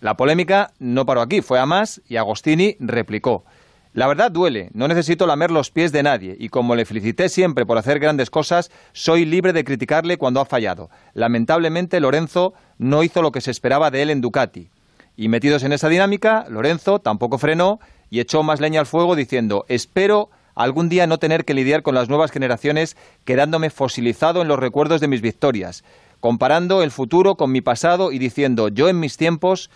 [0.00, 3.44] La polémica no paró aquí, fue a más y Agostini replicó.
[3.92, 7.66] La verdad duele, no necesito lamer los pies de nadie y como le felicité siempre
[7.66, 10.90] por hacer grandes cosas, soy libre de criticarle cuando ha fallado.
[11.12, 14.70] Lamentablemente Lorenzo no hizo lo que se esperaba de él en Ducati.
[15.16, 19.64] Y metidos en esa dinámica, Lorenzo tampoco frenó y echó más leña al fuego diciendo
[19.68, 24.58] espero algún día no tener que lidiar con las nuevas generaciones quedándome fosilizado en los
[24.58, 25.82] recuerdos de mis victorias
[26.20, 29.70] comparando el futuro con mi pasado y diciendo yo en mis tiempos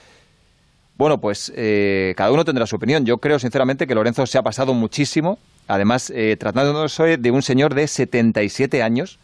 [0.97, 3.05] bueno, pues eh, cada uno tendrá su opinión.
[3.05, 7.75] Yo creo sinceramente que Lorenzo se ha pasado muchísimo, además eh, tratándose de un señor
[7.75, 9.19] de 77 años,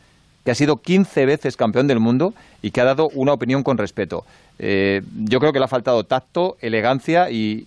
[0.44, 3.78] que ha sido 15 veces campeón del mundo y que ha dado una opinión con
[3.78, 4.24] respeto.
[4.58, 7.66] Eh, yo creo que le ha faltado tacto, elegancia y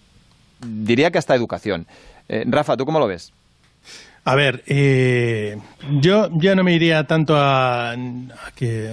[0.60, 1.88] diría que hasta educación.
[2.28, 3.32] Rafa, ¿tú cómo lo ves?
[4.26, 5.58] A ver, eh,
[6.00, 7.94] yo ya no me iría tanto a,
[8.56, 8.90] que,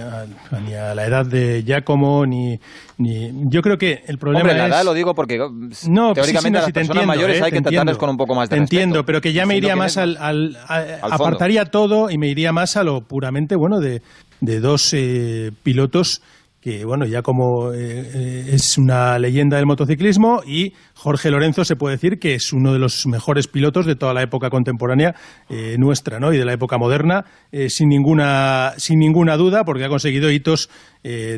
[0.65, 2.59] ni a la edad de Giacomo, ni,
[2.97, 3.31] ni...
[3.45, 5.39] Yo creo que el problema Hombre, la edad lo digo porque
[5.87, 7.43] no, teóricamente a las personas mayores ¿eh?
[7.45, 9.77] hay que tratarles con un poco más de Te entiendo, pero que ya me iría
[9.77, 10.57] más al...
[11.01, 14.01] apartaría todo y me iría más a lo puramente, bueno, de,
[14.41, 16.21] de dos eh, pilotos
[16.61, 21.75] que bueno, ya como eh, eh, es una leyenda del motociclismo y Jorge Lorenzo se
[21.75, 25.15] puede decir que es uno de los mejores pilotos de toda la época contemporánea
[25.49, 26.31] eh, nuestra, ¿no?
[26.31, 27.25] Y de la época moderna,
[27.69, 30.69] sin ninguna sin ninguna duda, porque ha conseguido hitos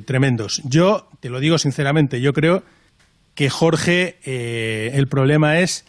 [0.05, 0.61] tremendos.
[0.65, 2.63] Yo te lo digo sinceramente, yo creo
[3.33, 5.85] que Jorge el problema es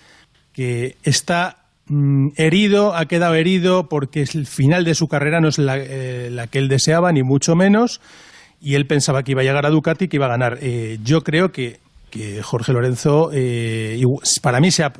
[0.52, 5.58] que está mm, herido, ha quedado herido porque el final de su carrera no es
[5.58, 8.00] la, la que él deseaba, ni mucho menos
[8.64, 10.58] y él pensaba que iba a llegar a Ducati, que iba a ganar.
[10.62, 11.78] Eh, yo creo que,
[12.42, 14.00] Jorge Lorenzo, eh,
[14.40, 14.92] para mí se ha,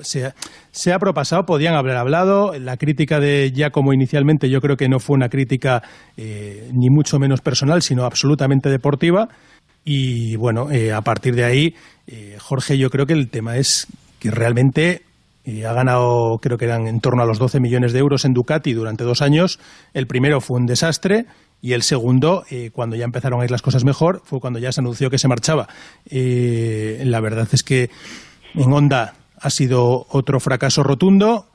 [0.70, 2.58] se, propasado, podían haber hablado.
[2.58, 5.82] La crítica de ya como inicialmente, yo creo que no fue una crítica
[6.18, 9.28] eh, ni mucho menos personal, sino absolutamente deportiva.
[9.82, 11.74] Y bueno, a partir de ahí,
[12.40, 13.86] Jorge, yo creo que el tema es
[14.18, 15.02] que realmente
[15.46, 18.72] ha ganado, creo que eran en torno a los 12 millones de euros en Ducati
[18.72, 19.60] durante dos años.
[19.92, 21.26] El primero fue un desastre
[21.64, 24.70] y el segundo, eh, cuando ya empezaron a ir las cosas mejor, fue cuando ya
[24.70, 25.66] se anunció que se marchaba.
[26.04, 27.88] Eh, la verdad es que
[28.52, 31.46] en Honda ha sido otro fracaso rotundo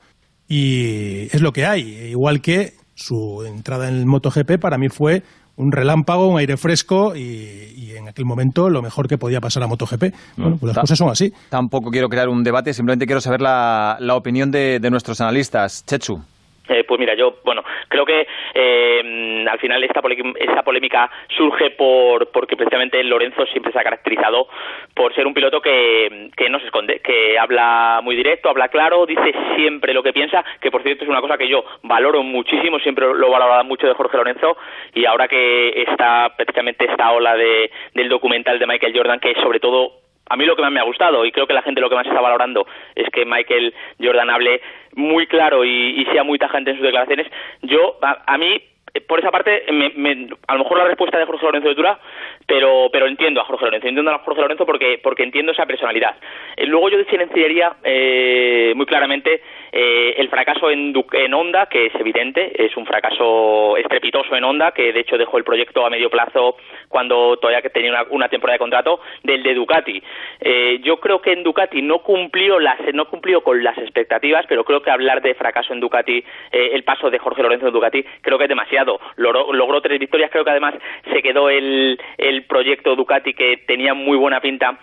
[0.48, 1.82] y es lo que hay.
[2.10, 5.22] Igual que su entrada en el MotoGP para mí fue
[5.54, 9.68] un relámpago, un aire fresco y, en aquel momento lo mejor que podía pasar a
[9.68, 10.12] MotoGP.
[10.36, 11.32] Bueno, pues las cosas son así.
[11.50, 15.84] Tampoco quiero crear un debate, simplemente quiero saber la, opinión de, de nuestros analistas.
[15.86, 16.20] Chechu.
[16.70, 20.00] Eh, pues mira, yo, bueno, creo que eh, al final esta,
[20.38, 24.46] esta polémica surge por porque precisamente Lorenzo siempre se ha caracterizado
[24.94, 29.04] por ser un piloto que, que no se esconde, que habla muy directo, habla claro,
[29.04, 32.78] dice siempre lo que piensa, que por cierto es una cosa que yo valoro muchísimo,
[32.78, 34.56] siempre lo valorado mucho de Jorge Lorenzo
[34.94, 39.58] y ahora que está precisamente esta ola de, del documental de Michael Jordan, que sobre
[39.58, 39.99] todo
[40.30, 41.96] a mí lo que más me ha gustado y creo que la gente lo que
[41.96, 44.60] más está valorando es que Michael Jordan hable
[44.94, 47.26] muy claro y, sea muy tajante en sus declaraciones.
[47.62, 48.62] Yo, a, mí,
[49.08, 51.98] por esa parte, a lo mejor la respuesta de Jorge Lorenzo es dura,
[52.46, 56.14] pero, pero entiendo a Jorge Lorenzo, entiendo a Jorge Lorenzo porque, porque entiendo esa personalidad.
[56.56, 61.94] Eh, luego yo diferenciaría eh, muy claramente eh, el fracaso en, en Honda, que es
[61.94, 66.10] evidente, es un fracaso estrepitoso en Honda, que de hecho dejó el proyecto a medio
[66.10, 66.56] plazo
[66.88, 70.02] cuando todavía tenía una, temporada de contrato, del de Ducati.
[70.40, 74.64] Eh, yo creo que en Ducati no cumplió, las, no cumplió con las expectativas, pero
[74.64, 76.18] creo que hablar de fracaso en Ducati,
[76.52, 79.00] eh, el paso de Jorge Lorenzo en Ducati, creo que es demasiado.
[79.16, 80.74] Logró, logró tres victorias, creo que además
[81.12, 84.78] se quedó el, el proyecto Ducati que tenía muy buena pinta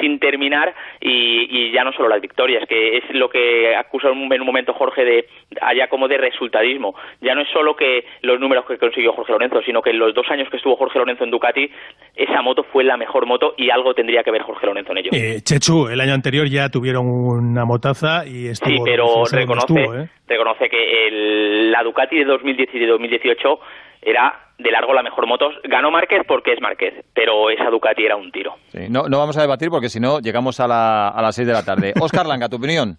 [0.00, 4.46] sin terminar y ya no solo las victorias, que es lo que acusa en un
[4.46, 5.26] momento Jorge de
[5.60, 6.94] allá como de resultadismo.
[7.20, 10.14] Ya no es solo que los números que consiguió Jorge Lorenzo, sino que en los
[10.14, 11.70] dos años que estuvo Jorge Lorenzo en Ducati,
[12.16, 15.10] esa moto fue la mejor moto y algo tendría que ver Jorge Lorenzo en ello.
[15.12, 18.70] Eh, Chechu, el año anterior ya tuvieron una motaza y estuvo.
[18.70, 20.08] Sí, pero reconoce, ¿eh?
[20.26, 23.58] reconoce que el, la Ducati de 2017 y 2018
[24.02, 25.50] era de largo la mejor moto.
[25.64, 28.54] Ganó Márquez porque es Márquez, pero esa Ducati era un tiro.
[28.88, 31.52] no, no vamos a debatir porque si no llegamos a, la, a las 6 de
[31.52, 31.94] la tarde.
[32.00, 32.98] Oscar Langa, tu opinión.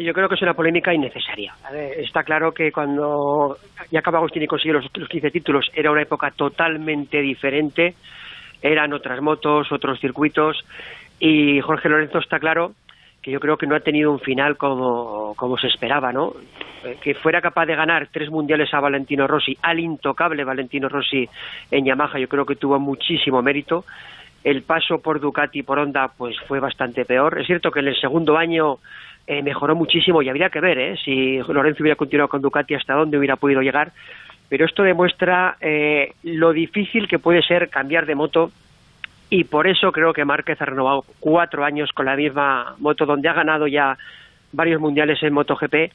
[0.00, 1.54] Yo creo que es una polémica innecesaria.
[1.96, 3.58] está claro que cuando
[3.92, 7.94] Jacob Agostini consiguió los, los 15 títulos era una época totalmente diferente,
[8.62, 10.64] eran otras motos, otros circuitos,
[11.18, 12.72] y Jorge Lorenzo está claro
[13.22, 16.32] que yo creo que no ha tenido un final como, como se esperaba, ¿no?
[16.84, 21.28] Eh, que fuera capaz de ganar tres mundiales a Valentino Rossi, al intocable Valentino Rossi
[21.70, 23.84] en Yamaha, yo creo que tuvo muchísimo mérito.
[24.42, 27.38] El paso por Ducati y por Honda pues fue bastante peor.
[27.38, 28.78] Es cierto que en el segundo año
[29.26, 30.96] eh, mejoró muchísimo y habría que ver ¿eh?
[31.04, 33.92] si Lorenzo hubiera continuado con Ducati hasta dónde hubiera podido llegar.
[34.48, 38.50] Pero esto demuestra eh, lo difícil que puede ser cambiar de moto
[39.28, 43.28] y por eso creo que Márquez ha renovado cuatro años con la misma moto donde
[43.28, 43.96] ha ganado ya
[44.52, 45.92] varios mundiales en MotoGP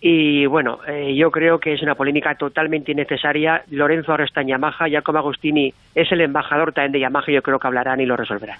[0.00, 3.64] y bueno, eh, yo creo que es una polémica totalmente innecesaria.
[3.70, 7.58] Lorenzo ahora está en Yamaha, Giacomo Agostini es el embajador también de Yamaha yo creo
[7.58, 8.58] que hablarán y lo resolverán.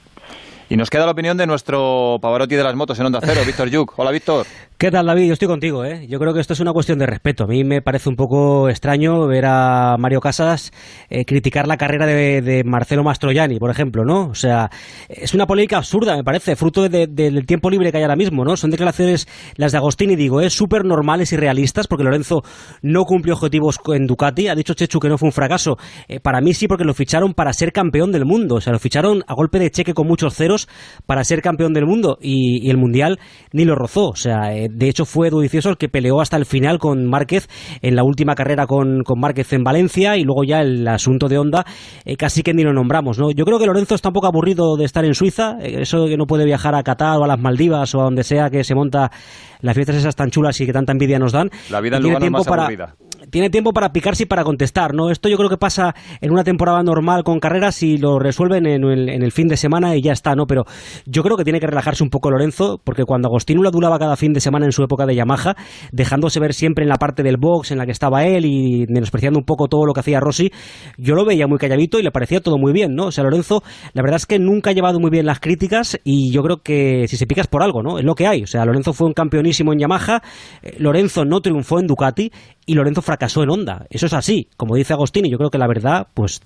[0.70, 3.70] Y nos queda la opinión de nuestro Pavarotti de las motos en Onda Cero, Víctor
[3.70, 3.94] Yuk.
[3.96, 4.46] Hola, Víctor.
[4.80, 5.26] ¿Qué tal, David?
[5.26, 6.06] Yo estoy contigo, ¿eh?
[6.08, 7.42] Yo creo que esto es una cuestión de respeto.
[7.42, 10.70] A mí me parece un poco extraño ver a Mario Casas
[11.10, 14.28] eh, criticar la carrera de, Marcelo Mastroianni, por ejemplo, ¿no?
[14.28, 14.70] O sea,
[15.08, 18.56] es una polémica absurda, me parece, fruto del tiempo libre que hay ahora mismo, ¿no?
[18.56, 20.48] Son declaraciones, las de Agostini, digo, ¿eh?
[20.48, 22.44] súper normales y realistas, porque Lorenzo
[22.80, 24.46] no cumplió objetivos en Ducati.
[24.46, 25.76] Ha dicho Chechu que no fue un fracaso.
[26.06, 28.54] Eh, para mí sí, porque lo ficharon para ser campeón del mundo.
[28.54, 30.68] O sea, lo ficharon a golpe de cheque con muchos ceros
[31.04, 32.16] para ser campeón del mundo.
[32.20, 33.18] Y, el Mundial
[33.52, 34.10] ni lo rozó.
[34.10, 37.48] O sea, eh, de hecho fue Dudicioso el que peleó hasta el final con Márquez
[37.82, 41.38] en la última carrera con, con Márquez en Valencia y luego ya el asunto de
[41.38, 41.64] Honda
[42.04, 43.18] eh, casi que ni lo nombramos.
[43.18, 43.30] ¿no?
[43.30, 46.16] Yo creo que Lorenzo está un poco aburrido de estar en Suiza, eh, eso que
[46.16, 48.74] no puede viajar a Qatar o a las Maldivas o a donde sea que se
[48.74, 49.10] monta
[49.60, 51.50] las fiestas esas tan chulas y que tanta envidia nos dan.
[51.70, 52.68] La vida en Lugano es más para,
[53.30, 55.10] tiene tiempo para picarse y para contestar, ¿no?
[55.10, 58.84] Esto yo creo que pasa en una temporada normal con carreras y lo resuelven en
[58.84, 60.46] el, fin de semana y ya está, ¿no?
[60.46, 60.64] Pero
[61.06, 64.16] yo creo que tiene que relajarse un poco Lorenzo, porque cuando Agostino lo adulaba cada
[64.16, 65.56] fin de semana en su época de Yamaha,
[65.92, 69.38] dejándose ver siempre en la parte del box en la que estaba él y menospreciando
[69.38, 70.50] un poco todo lo que hacía Rossi,
[70.96, 73.06] yo lo veía muy calladito y le parecía todo muy bien, ¿no?
[73.06, 73.62] O sea, Lorenzo,
[73.92, 77.06] la verdad es que nunca ha llevado muy bien las críticas y yo creo que
[77.08, 77.98] si se picas por algo, ¿no?
[77.98, 78.42] Es lo que hay.
[78.42, 80.22] O sea, Lorenzo fue un campeonísimo en Yamaha,
[80.62, 82.32] eh, Lorenzo no triunfó en Ducati
[82.68, 83.86] y Lorenzo fracasó en Honda.
[83.88, 84.46] Eso es así.
[84.58, 86.42] Como dice Agostini, yo creo que la verdad, pues,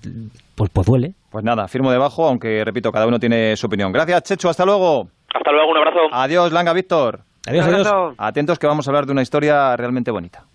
[0.55, 1.15] pues, pues duele.
[1.29, 3.91] Pues nada, firmo debajo, aunque repito, cada uno tiene su opinión.
[3.91, 5.09] Gracias, Checho, hasta luego.
[5.33, 5.99] Hasta luego, un abrazo.
[6.13, 7.19] Adiós, Langa Víctor.
[7.45, 8.15] Adiós, adiós.
[8.17, 10.45] Atentos que vamos a hablar de una historia realmente bonita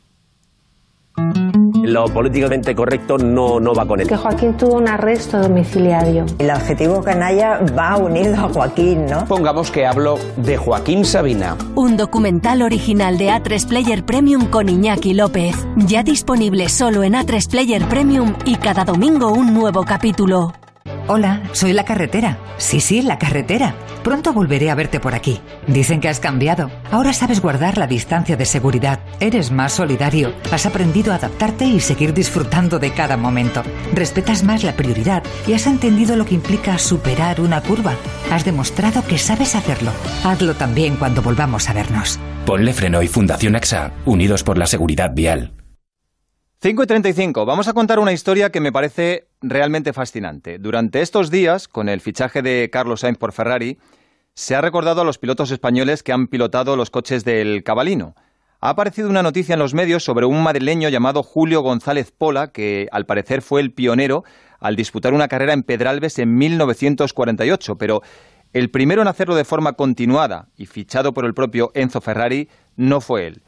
[1.92, 4.06] lo políticamente correcto no, no va con él.
[4.06, 6.26] Que Joaquín tuvo un arresto domiciliario.
[6.38, 9.24] El adjetivo canalla va unido a Joaquín, ¿no?
[9.26, 11.56] Pongamos que hablo de Joaquín Sabina.
[11.74, 15.56] Un documental original de A3 Player Premium con Iñaki López.
[15.76, 20.52] Ya disponible solo en A3 Player Premium y cada domingo un nuevo capítulo.
[21.06, 22.38] Hola, soy la carretera.
[22.58, 23.74] Sí, sí, la carretera.
[24.02, 25.40] Pronto volveré a verte por aquí.
[25.66, 26.70] Dicen que has cambiado.
[26.90, 29.00] Ahora sabes guardar la distancia de seguridad.
[29.20, 30.32] Eres más solidario.
[30.52, 33.62] Has aprendido a adaptarte y seguir disfrutando de cada momento.
[33.94, 37.94] Respetas más la prioridad y has entendido lo que implica superar una curva.
[38.30, 39.90] Has demostrado que sabes hacerlo.
[40.24, 42.18] Hazlo también cuando volvamos a vernos.
[42.46, 45.52] Ponle freno y Fundación AXA, unidos por la seguridad vial.
[46.60, 47.46] 5 y 35.
[47.46, 50.58] Vamos a contar una historia que me parece realmente fascinante.
[50.58, 53.78] Durante estos días, con el fichaje de Carlos Sainz por Ferrari,
[54.34, 58.16] se ha recordado a los pilotos españoles que han pilotado los coches del Cabalino.
[58.60, 62.88] Ha aparecido una noticia en los medios sobre un madrileño llamado Julio González Pola, que
[62.90, 64.24] al parecer fue el pionero
[64.58, 68.02] al disputar una carrera en Pedralbes en 1948, pero
[68.52, 73.00] el primero en hacerlo de forma continuada y fichado por el propio Enzo Ferrari no
[73.00, 73.44] fue él.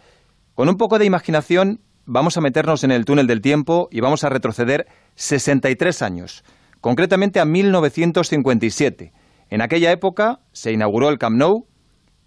[0.54, 4.24] Con un poco de imaginación vamos a meternos en el túnel del tiempo y vamos
[4.24, 6.44] a retroceder 63 años,
[6.80, 9.12] concretamente a 1957.
[9.50, 11.66] En aquella época se inauguró el Camp Nou,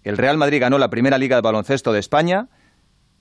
[0.02, 2.48] el Real Madrid ganó la primera liga de baloncesto de España,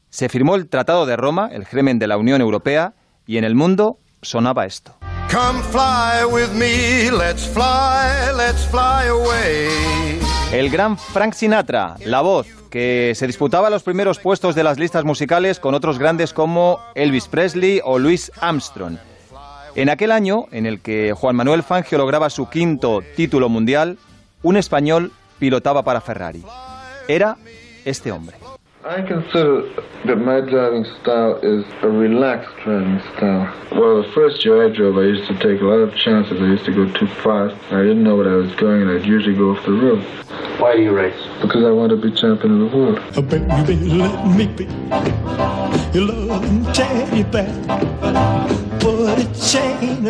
[0.10, 2.94] se firmó el Tratado de Roma, el germen de la Unión Europea,
[3.26, 4.98] y en el mundo sonaba esto.
[10.52, 15.06] El gran Frank Sinatra, la voz, que se disputaba los primeros puestos de las listas
[15.06, 19.00] musicales con otros grandes como Elvis Presley o Louis Armstrong.
[19.74, 23.98] En aquel año, en el que Juan Manuel Fangio lograba su quinto título mundial,
[24.44, 26.44] un español pilotaba para Ferrari.
[27.08, 27.38] Era
[27.86, 28.43] este hombre.
[28.86, 29.62] I consider
[30.06, 33.54] that my driving style is a relaxed driving style.
[33.72, 36.42] Well, the first year I drove, I used to take a lot of chances.
[36.42, 37.56] I used to go too fast.
[37.72, 40.04] I didn't know what I was going, and I'd usually go off the road.
[40.60, 41.16] Why do you race?
[41.42, 43.00] Because I want to be champion of the world.
[43.16, 44.66] Oh, baby, let me be
[45.94, 47.48] your loving teddy bear.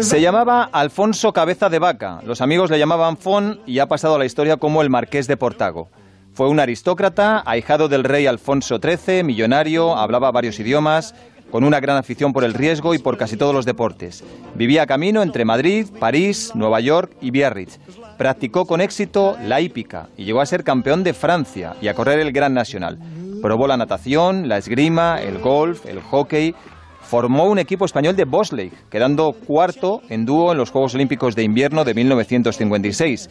[0.01, 2.21] Se llamaba Alfonso Cabeza de Vaca.
[2.25, 5.37] Los amigos le llamaban Fon y ha pasado a la historia como el Marqués de
[5.37, 5.89] Portago.
[6.33, 11.13] Fue un aristócrata, ahijado del rey Alfonso XIII, millonario, hablaba varios idiomas,
[11.51, 14.23] con una gran afición por el riesgo y por casi todos los deportes.
[14.55, 17.77] Vivía camino entre Madrid, París, Nueva York y Biarritz.
[18.17, 22.17] Practicó con éxito la hípica y llegó a ser campeón de Francia y a correr
[22.17, 22.97] el Gran Nacional.
[23.43, 26.55] Probó la natación, la esgrima, el golf, el hockey.
[27.01, 31.43] Formó un equipo español de bobsleigh, quedando cuarto en dúo en los Juegos Olímpicos de
[31.43, 33.29] Invierno de 1956.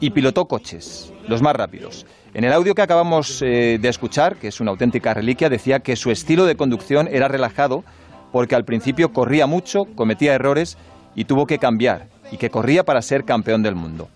[0.00, 2.06] Y pilotó coches, los más rápidos.
[2.34, 5.96] En el audio que acabamos eh, de escuchar, que es una auténtica reliquia, decía que
[5.96, 7.84] su estilo de conducción era relajado
[8.32, 10.78] porque al principio corría mucho, cometía errores
[11.14, 14.08] y tuvo que cambiar, y que corría para ser campeón del mundo.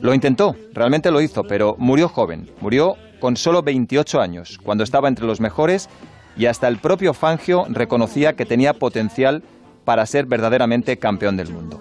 [0.00, 5.08] Lo intentó, realmente lo hizo, pero murió joven, murió con solo 28 años, cuando estaba
[5.08, 5.90] entre los mejores
[6.38, 9.42] y hasta el propio Fangio reconocía que tenía potencial
[9.84, 11.80] para ser verdaderamente campeón del mundo.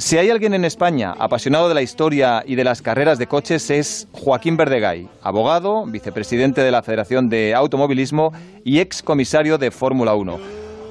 [0.00, 3.68] Si hay alguien en España apasionado de la historia y de las carreras de coches
[3.68, 8.30] es Joaquín Verdegay, abogado, vicepresidente de la Federación de Automovilismo
[8.64, 10.36] y ex comisario de Fórmula 1.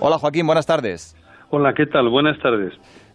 [0.02, 1.16] Hola Joaquín, buenas tardes.
[1.52, 2.10] Hola, ¿qué tal?
[2.10, 2.74] Buenas tardes.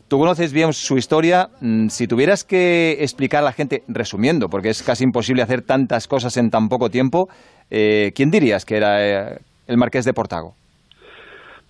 [0.09, 1.49] Tú conoces bien su historia.
[1.61, 6.09] Mm, si tuvieras que explicar a la gente, resumiendo, porque es casi imposible hacer tantas
[6.09, 7.29] cosas en tan poco tiempo,
[7.71, 10.55] eh, ¿quién dirías que era eh, el marqués de Portago?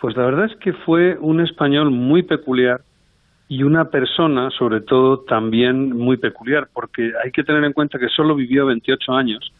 [0.01, 2.83] Pues la verdad es que fue un español muy peculiar
[3.49, 8.09] y una persona, sobre todo, también muy peculiar, porque hay que tener en cuenta que
[8.09, 9.53] solo vivió 28 años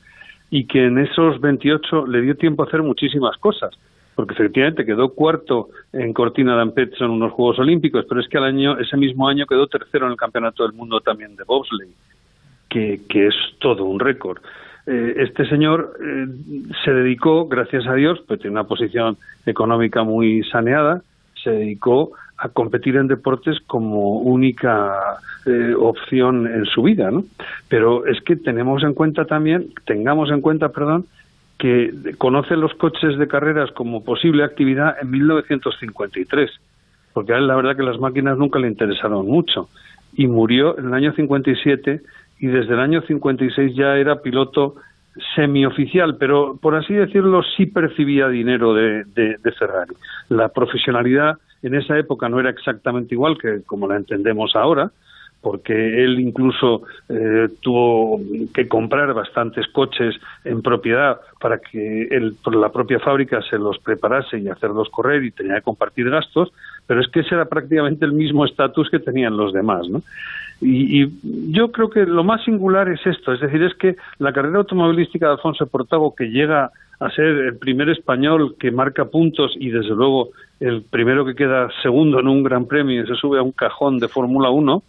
[0.51, 3.75] y que en esos 28 le dio tiempo a hacer muchísimas cosas,
[4.15, 8.45] porque efectivamente quedó cuarto en Cortina d'Ampezzo en unos Juegos Olímpicos, pero es que al
[8.45, 11.95] año, ese mismo año quedó tercero en el Campeonato del Mundo también de bobsleigh,
[12.69, 14.41] que, que es todo un récord.
[14.87, 16.27] Eh, este señor eh,
[16.85, 19.17] se dedicó, gracias a Dios, pues tiene una posición
[19.47, 21.03] económica muy saneada,
[21.43, 24.93] se dedicó a competir en deportes como única
[25.47, 27.23] eh, opción en su vida, ¿no?
[27.69, 31.07] Pero es que tenemos en cuenta también, tengamos en cuenta, perdón,
[31.57, 36.51] que conoce los coches de carreras como posible actividad en 1953,
[37.13, 39.69] porque a él la verdad que las máquinas nunca le interesaron mucho
[40.13, 42.01] y murió en el año 57
[42.41, 44.75] y desde el año 56 ya era piloto
[45.37, 49.95] semioficial, pero por así decirlo sí percibía dinero de, de, de Ferrari.
[50.29, 54.91] La profesionalidad en esa época no era exactamente igual que como la entendemos ahora,
[55.43, 58.21] porque él incluso eh, tuvo
[58.55, 63.79] que comprar bastantes coches en propiedad para que él, por la propia fábrica se los
[63.81, 66.53] preparase y hacerlos correr y tenía que compartir gastos,
[66.87, 70.03] pero es que ese era prácticamente el mismo estatus que tenían los demás, ¿no?
[70.61, 71.13] Y, y,
[71.51, 75.27] yo creo que lo más singular es esto, es decir, es que la carrera automovilística
[75.27, 79.91] de Alfonso Portago, que llega a ser el primer español que marca puntos y desde
[79.91, 80.29] luego
[80.63, 83.99] el primero que queda segundo en un gran premio y se sube a un cajón
[83.99, 84.83] de Fórmula 1,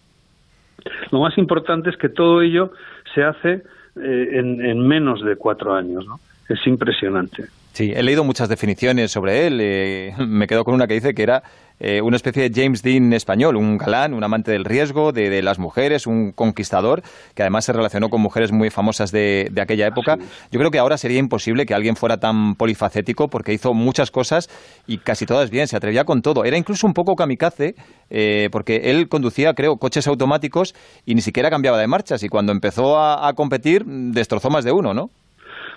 [1.12, 2.72] Lo más importante es que todo ello
[3.14, 3.64] se hace
[3.96, 6.20] eh, en, menos de cuatro años, ¿no?
[6.50, 7.46] Es impresionante.
[7.74, 9.60] Sí, he leído muchas definiciones sobre él.
[9.60, 11.42] Eh, me quedo con una que dice que era
[11.80, 15.58] eh, una especie de James Dean español, un galán, un amante del riesgo, de, las
[15.58, 17.02] mujeres, un conquistador,
[17.34, 20.20] que además se relacionó con mujeres muy famosas de, aquella época.
[20.52, 24.52] Yo creo que ahora sería imposible que alguien fuera tan polifacético porque hizo muchas cosas
[24.86, 26.46] y casi todas bien, se atrevía con todo.
[26.46, 27.74] Era incluso un poco kamikaze
[28.12, 30.76] eh, porque él conducía, creo, coches automáticos
[31.08, 34.94] y ni siquiera cambiaba de marchas y cuando empezó a competir destrozó más de uno,
[34.94, 35.10] ¿no?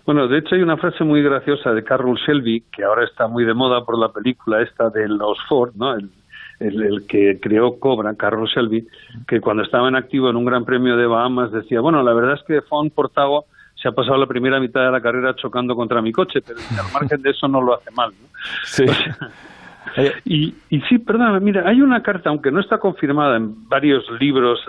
[0.06, 3.44] Bueno, de hecho hay una frase muy graciosa de Carroll Shelby, que ahora está muy
[3.44, 5.94] de moda por la película esta de los Ford, ¿no?
[5.94, 6.10] El,
[6.60, 8.86] el, que creó Cobra, Carroll Shelby,
[9.26, 12.34] que cuando estaba en activo en un Gran Premio de Bahamas decía, bueno, la verdad
[12.34, 16.00] es que Fon Portago se ha pasado la primera mitad de la carrera chocando contra
[16.00, 18.10] mi coche, pero al margen de eso no lo hace mal.
[18.10, 18.28] ¿no?
[18.64, 18.84] Sí.
[20.24, 24.60] y, y sí, perdón, mira, hay una carta, aunque no está confirmada en varios libros,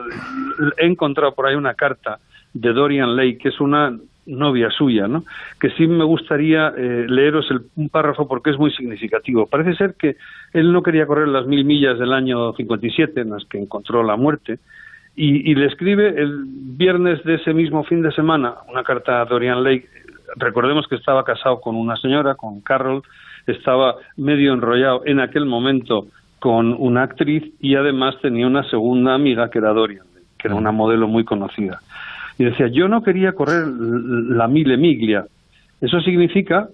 [0.78, 2.20] he encontrado por ahí una carta
[2.54, 3.98] de Dorian Lake, que es una
[4.28, 5.24] novia suya, ¿no?
[5.60, 9.48] Que sí me gustaría eh, leeros el, un párrafo porque es muy significativo.
[9.48, 10.18] Parece ser que
[10.54, 14.16] él no quería correr las mil millas del año 57 en las que encontró la
[14.16, 14.60] muerte
[15.20, 19.64] y, le escribe el viernes de ese mismo fin de semana una carta a Dorian
[19.64, 19.90] Lake.
[20.36, 23.02] Recordemos que estaba casado con una señora, con Carol,
[23.48, 26.06] estaba medio enrollado en aquel momento
[26.38, 30.06] con una actriz y además tenía una segunda amiga que era Dorian,
[30.38, 31.80] que era una modelo muy conocida.
[32.38, 35.26] Y decía, yo no quería correr la mile miglia.
[35.82, 36.70] Eso significa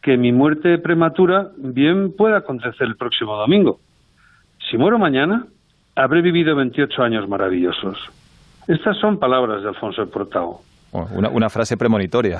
[0.00, 3.80] que mi muerte prematura bien pueda acontecer el próximo domingo.
[4.70, 5.46] Si muero mañana,
[5.94, 7.98] habré vivido 28 años maravillosos.
[8.66, 10.60] Estas son palabras de Alfonso Portao.
[10.92, 12.38] Una, frase premonitoria.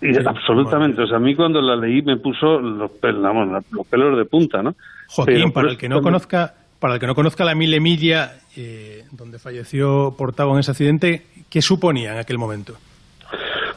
[0.00, 1.02] Y, absolutamente.
[1.02, 4.74] O sea, a mí cuando la leí me puso los, pelos de punta, ¿no?
[5.08, 9.04] Joaquín, para el que no conozca para el que no conozca la Mille Miglia, eh,
[9.12, 12.74] donde falleció Portavo en ese accidente, ¿qué suponía en aquel momento?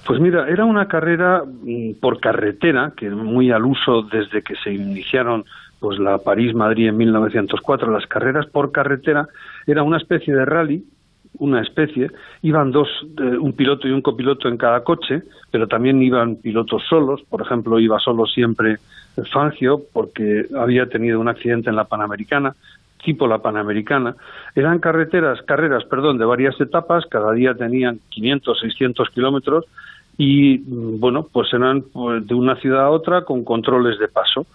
[0.08, 4.74] Pues mira, era una carrera mm, por carretera, que muy al uso desde que se
[4.74, 5.44] iniciaron
[5.80, 7.92] pues la París-Madrid en 1904.
[7.92, 9.28] Las carreras por carretera
[9.68, 10.86] era una especie de rally,
[11.40, 12.10] una especie.
[12.42, 12.88] Iban dos,
[13.20, 17.22] un piloto y un copiloto en cada coche, pero también iban pilotos solos.
[17.30, 18.78] Por ejemplo, iba solo siempre
[19.34, 22.56] Fangio porque había tenido un accidente en la Panamericana
[23.04, 24.16] tipo la Panamericana,
[24.56, 29.66] eran carreteras, carreras, perdón, de varias etapas, cada día tenían 500, 600 kilómetros
[30.18, 34.46] y, mm, bueno, pues eran pues, de una ciudad a otra con controles de paso.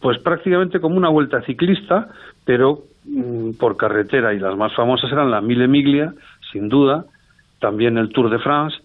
[0.00, 2.08] Pues prácticamente como una vuelta ciclista,
[2.44, 6.14] pero mm, por carretera y las más famosas eran la Mille Miglia,
[6.52, 7.04] sin duda,
[7.58, 8.78] también el Tour de France,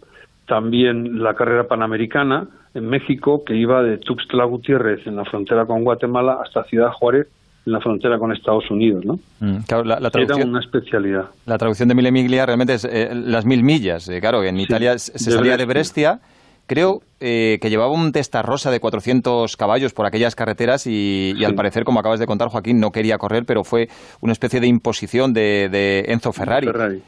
[0.48, 5.84] también la carrera panamericana en México que iba de Tuxtla Gutiérrez en la frontera con
[5.84, 7.28] Guatemala hasta Ciudad Juárez
[7.66, 9.20] en la frontera con Estados Unidos, ¿no?
[9.40, 11.26] Mm, la, traducción, Era una especialidad.
[11.46, 14.10] La traducción de mille miglia realmente es eh, las mil millas.
[14.10, 16.20] Eh, claro, en Italia se salía de Brescia.
[16.66, 18.12] Creo eh, que llevaba un
[18.44, 22.80] rosa de 400 caballos por aquellas carreteras y, al parecer, como acabas de contar, Joaquín,
[22.80, 23.88] no quería correr, pero fue
[24.22, 26.68] una especie de imposición de, Enzo Ferrari.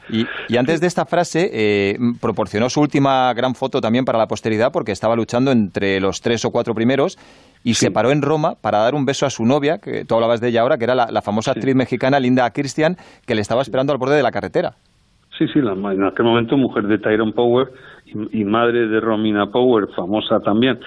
[0.09, 4.71] Y, y, antes de esta frase, proporcionó su última gran foto también para la posteridad
[4.71, 7.17] porque estaba luchando entre los tres o cuatro primeros
[7.65, 10.39] y se paró en Roma para dar un beso a su novia, que tú hablabas
[10.39, 12.95] de ella ahora, que era la, famosa actriz mexicana Linda Christian,
[13.25, 14.73] que le estaba esperando al borde de la carretera.
[15.37, 17.67] Sí, sí, en aquel momento mujer de Tyrone Power
[18.05, 20.79] y, madre de Romina Power, famosa también.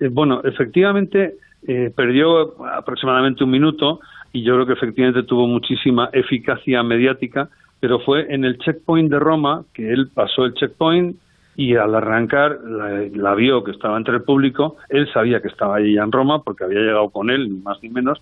[0.00, 4.00] Eh, bueno, efectivamente eh, perdió aproximadamente un minuto
[4.32, 7.48] y yo creo que efectivamente tuvo muchísima eficacia mediática,
[7.80, 11.16] pero fue en el checkpoint de Roma que él pasó el checkpoint,
[11.56, 15.96] y al arrancar la, vio que estaba entre el público, él sabía que estaba allí
[15.96, 18.20] en Roma porque había llegado con él, ni más ni menos,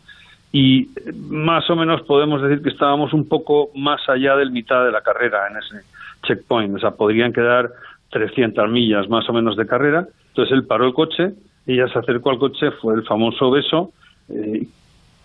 [0.53, 0.91] y
[1.31, 5.01] más o menos podemos decir que estábamos un poco más allá del mitad de la
[5.01, 5.87] carrera en ese
[6.25, 7.71] checkpoint, o sea, podrían quedar
[8.13, 11.33] 300 millas más o menos de carrera, entonces él paró el coche,
[11.67, 13.93] ella se acercó al coche, fue el famoso beso
[14.29, 14.67] eh,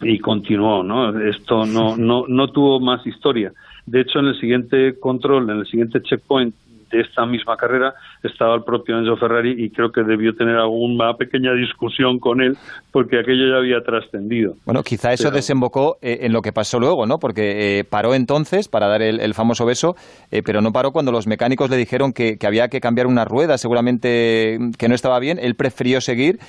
[0.01, 1.19] y continuó, ¿no?
[1.19, 3.51] Esto no, no, no tuvo más historia.
[3.85, 6.55] De hecho, en el siguiente control, en el siguiente checkpoint
[6.91, 11.13] de esta misma carrera estaba el propio Enzo Ferrari y creo que debió tener alguna
[11.13, 12.57] pequeña discusión con él
[12.91, 14.55] porque aquello ya había trascendido.
[14.65, 17.19] Bueno, quizá eso desembocó eh, en lo que pasó luego, ¿no?
[17.19, 19.95] Porque eh, paró entonces para dar el, famoso beso,
[20.31, 23.57] eh, pero no paró cuando los mecánicos le dijeron que, había que cambiar una rueda,
[23.57, 26.39] seguramente que no estaba bien, él prefirió seguir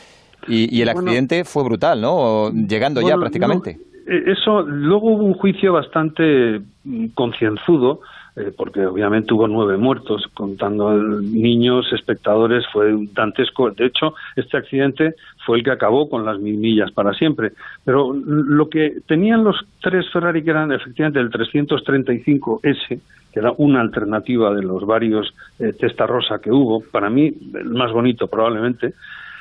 [0.47, 2.51] y, el accidente fue brutal, ¿no?
[2.53, 3.79] Llegando ya prácticamente.
[4.07, 8.01] eso, luego hubo un juicio bastante mm, concienzudo
[8.39, 13.71] eh, porque obviamente hubo nueve muertos, contando niños, espectadores, fue dantesco.
[13.71, 15.15] De hecho, este accidente
[15.45, 17.53] fue el que acabó con las mil millas para siempre.
[17.85, 23.01] Pero lo que tenían los tres Ferrari, que eran efectivamente el 335S,
[23.33, 27.71] que era una alternativa de los varios eh, testa rosa que hubo, para mí el
[27.71, 28.95] más bonito probablemente,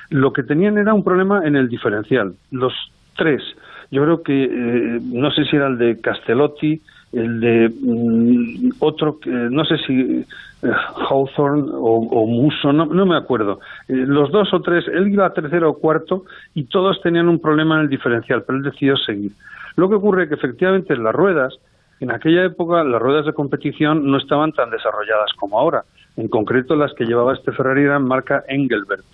[0.10, 2.34] lo que tenían era un problema en el diferencial.
[2.52, 2.74] Los
[3.16, 3.41] tres,
[3.91, 6.82] yo creo que, eh, no sé si era el de Castellotti,
[7.14, 10.26] el de mm, otro, no sé si
[10.64, 10.72] eh,
[11.10, 13.60] Hawthorne o, Muso, no, no, me acuerdo.
[13.88, 17.39] Eh, los dos o tres, él iba a tercero o cuarto y todos tenían un
[17.39, 19.32] problema en el diferencial, pero él decidió seguir.
[19.76, 21.53] Lo que ocurre es que efectivamente las ruedas,
[21.99, 25.84] en aquella época las ruedas de competición no estaban tan desarrolladas como ahora.
[26.16, 29.05] En concreto las que llevaba este Ferrari eran marca Engelbert.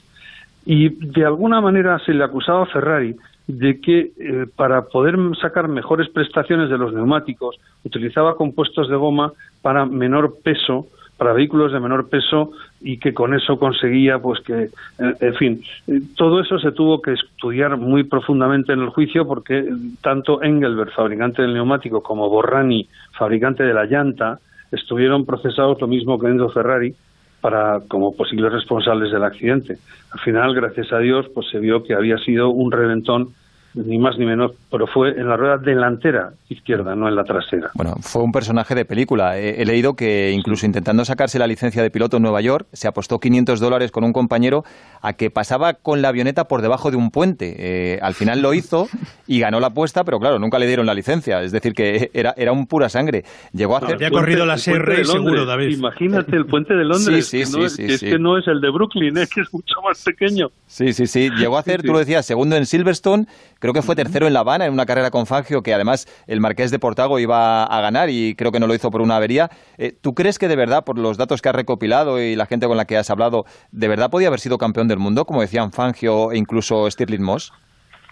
[0.65, 3.15] Y de alguna manera se le acusaba a Ferrari
[3.47, 9.33] de que eh, para poder sacar mejores prestaciones de los neumáticos utilizaba compuestos de goma
[9.61, 10.87] para menor peso
[11.17, 15.63] para vehículos de menor peso y que con eso conseguía pues que eh, en fin
[15.87, 19.67] eh, todo eso se tuvo que estudiar muy profundamente en el juicio porque
[20.01, 22.87] tanto Engelbert fabricante del neumático como Borrani
[23.17, 24.39] fabricante de la llanta
[24.71, 26.95] estuvieron procesados lo mismo que Enzo Ferrari
[27.43, 29.77] para como posibles responsables del accidente.
[30.13, 33.33] Al final, gracias a Dios, pues se vio que había sido un reventón
[33.76, 37.71] ni más ni menos, pero fue en la rueda delantera izquierda, no en la trasera.
[37.74, 39.38] Bueno, fue un personaje de película.
[39.39, 43.19] He, leído que incluso intentando sacarse la licencia de piloto en Nueva York, se apostó
[43.19, 44.63] 500 dólares con un compañero
[45.01, 47.55] a que pasaba con la avioneta por debajo de un puente.
[47.57, 48.88] Eh, al final lo hizo
[49.28, 51.41] y ganó la apuesta, pero claro, nunca le dieron la licencia.
[51.41, 53.24] Es decir, que era, era un pura sangre.
[53.53, 53.95] Llegó a hacer...
[53.95, 55.78] había corrido la SR seguro, David.
[55.78, 58.61] Imagínate el puente de Londres, sí, sí, que, no, sí, es, que no es el
[58.61, 60.49] de Brooklyn, es que es mucho más pequeño.
[60.67, 61.30] Sí, sí, sí.
[61.32, 63.28] Llegó a hacer, tú lo decías, segundo en Silverstone
[63.64, 66.41] Creo que fue tercero en La Habana en una carrera con Fangio que además el
[66.41, 69.47] Marqués de Portago iba a ganar y creo que no lo hizo por una avería.
[69.78, 72.68] Eh, ¿Tú crees que de verdad, por los datos que has recopilado y la gente
[72.68, 75.72] con la que has hablado, de verdad podía haber sido campeón del mundo, como decían
[75.72, 77.53] Fangio e incluso Stirling Moss?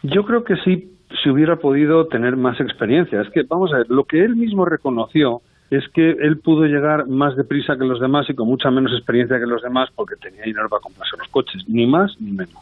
[0.04, 0.89] Yo creo que sí,
[1.22, 3.20] si hubiera podido tener más experiencia.
[3.20, 7.08] Es que, vamos a ver, lo que él mismo reconoció es que él pudo llegar
[7.08, 10.43] más deprisa que los demás y con mucha menos experiencia que los demás porque tenía
[10.43, 12.56] dinero para comprarse los coches, ni más ni menos.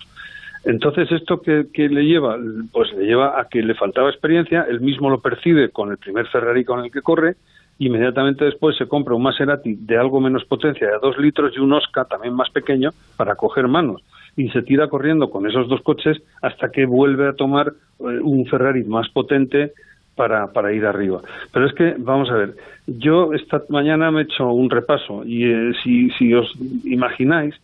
[0.66, 2.38] Entonces, ¿esto qué, le lleva?
[2.72, 6.28] Pues le lleva a que le faltaba experiencia, él mismo lo percibe con el primer
[6.28, 7.36] Ferrari con el que corre,
[7.80, 11.74] inmediatamente después se compra un Maserati de algo menos potencia, de dos litros, y un
[11.74, 14.04] Oscar también más pequeño, para coger manos.
[14.36, 18.46] Y se tira corriendo con esos dos coches hasta que vuelve a tomar eh, un
[18.46, 19.74] Ferrari más potente
[20.16, 21.22] para, para ir arriba.
[21.54, 22.56] Pero es que, vamos a ver,
[22.86, 26.54] yo esta mañana me he hecho un repaso y eh, si, si os
[26.84, 27.56] imagináis,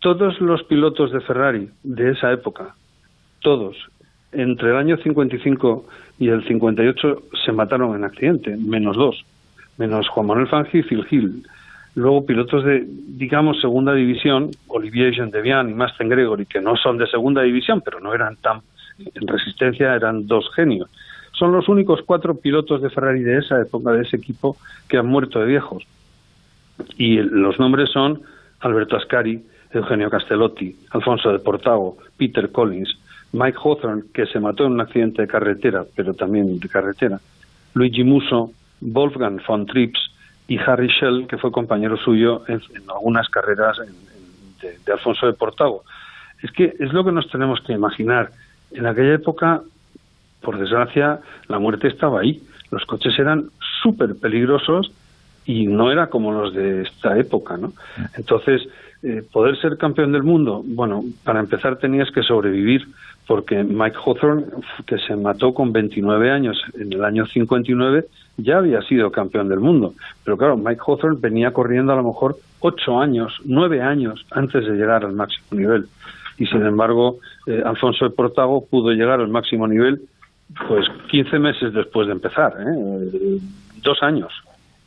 [0.00, 2.74] todos los pilotos de Ferrari de esa época,
[3.40, 3.76] todos,
[4.32, 5.86] entre el año 55
[6.18, 9.24] y el 58 se mataron en accidente, menos dos,
[9.78, 11.46] menos Juan Manuel Fangio y Phil Hill.
[11.94, 17.06] Luego pilotos de, digamos, segunda división, Olivier Gendevian y Masten Gregory, que no son de
[17.06, 18.60] segunda división, pero no eran tan
[19.14, 20.88] en resistencia, eran dos genios.
[21.32, 24.56] Son los únicos cuatro pilotos de Ferrari de esa época, de ese equipo,
[24.88, 25.84] que han muerto de viejos.
[26.96, 28.22] Y los nombres son
[28.60, 29.42] Alberto Ascari,
[29.72, 32.98] Eugenio Castellotti, Alfonso de Portago, Peter Collins,
[33.32, 37.20] Mike Hawthorne, que se mató en un accidente de carretera, pero también de carretera,
[37.74, 38.50] Luigi Musso,
[38.80, 40.00] Wolfgang von Trips
[40.48, 43.78] y Harry Schell, que fue compañero suyo en, algunas carreras
[44.60, 45.84] de, de, Alfonso de Portago.
[46.42, 48.30] Es que es lo que nos tenemos que imaginar.
[48.72, 49.62] En aquella época,
[50.40, 52.42] por desgracia, la muerte estaba ahí.
[52.70, 53.50] Los coches eran
[53.82, 54.90] súper peligrosos
[55.44, 57.72] y no era como los de esta época, ¿no?
[58.16, 58.62] Entonces,
[59.02, 62.86] eh, poder ser campeón del mundo, bueno, para empezar tenías que sobrevivir,
[63.26, 64.44] porque Mike Hawthorne,
[64.86, 69.60] que se mató con 29 años en el año 59, ya había sido campeón del
[69.60, 69.94] mundo.
[70.24, 74.72] Pero claro, Mike Hawthorne venía corriendo a lo mejor 8 años, 9 años antes de
[74.72, 75.86] llegar al máximo nivel.
[76.38, 80.00] Y sin embargo, eh, Alfonso de Portago pudo llegar al máximo nivel
[80.68, 83.38] pues 15 meses después de empezar, ¿eh?
[83.82, 84.32] dos años.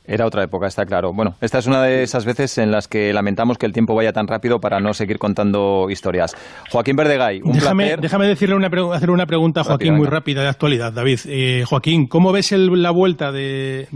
[0.05, 1.13] Era otra época, está claro.
[1.13, 4.11] Bueno, esta es una de esas veces en las que lamentamos que el tiempo vaya
[4.11, 6.35] tan rápido para no seguir contando historias.
[6.71, 8.01] Joaquín Verdegay, un déjame, placer.
[8.01, 11.19] Déjame decirle una, hacer una pregunta a Joaquín muy rápida de actualidad, David.
[11.27, 13.87] Eh, Joaquín, ¿cómo ves la vuelta de,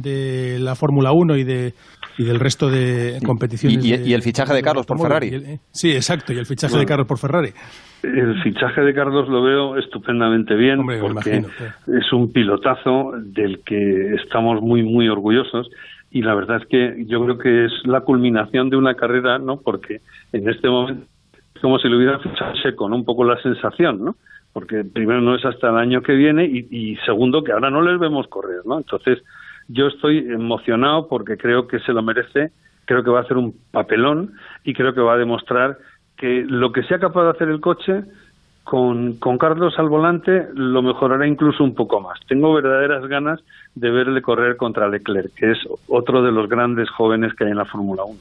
[0.60, 1.74] la Fórmula 1 y, de,
[2.18, 3.84] y del resto de competiciones?
[3.84, 5.28] Y, el fichaje de, Carlos por Ferrari.
[5.28, 7.52] Eh, sí, exacto, y el fichaje de Carlos por Ferrari.
[8.04, 11.44] El fichaje de Carlos lo veo estupendamente bien porque
[11.88, 15.70] es un pilotazo del que estamos muy, muy orgullosos
[16.12, 19.58] y la verdad es que yo creo que es la culminación de una carrera, ¿no?
[19.58, 21.06] Porque en este momento
[21.54, 24.16] es como si lo hubiera fichado con Un poco la sensación, ¿no?
[24.54, 28.00] Porque primero no es hasta el año que viene y, segundo que ahora no les
[28.00, 28.78] vemos correr, ¿no?
[28.78, 29.22] Entonces
[29.68, 32.52] yo estoy emocionado porque creo que se lo merece,
[32.86, 34.34] creo que va a hacer un papelón
[34.64, 35.78] y creo que va a demostrar
[36.18, 38.04] que lo que sea capaz de hacer el coche
[38.64, 42.20] con, con Carlos al volante lo mejorará incluso un poco más.
[42.28, 43.40] Tengo verdaderas ganas
[43.76, 47.58] de verle correr contra Leclerc, que es otro de los grandes jóvenes que hay en
[47.58, 48.20] la Fórmula 1.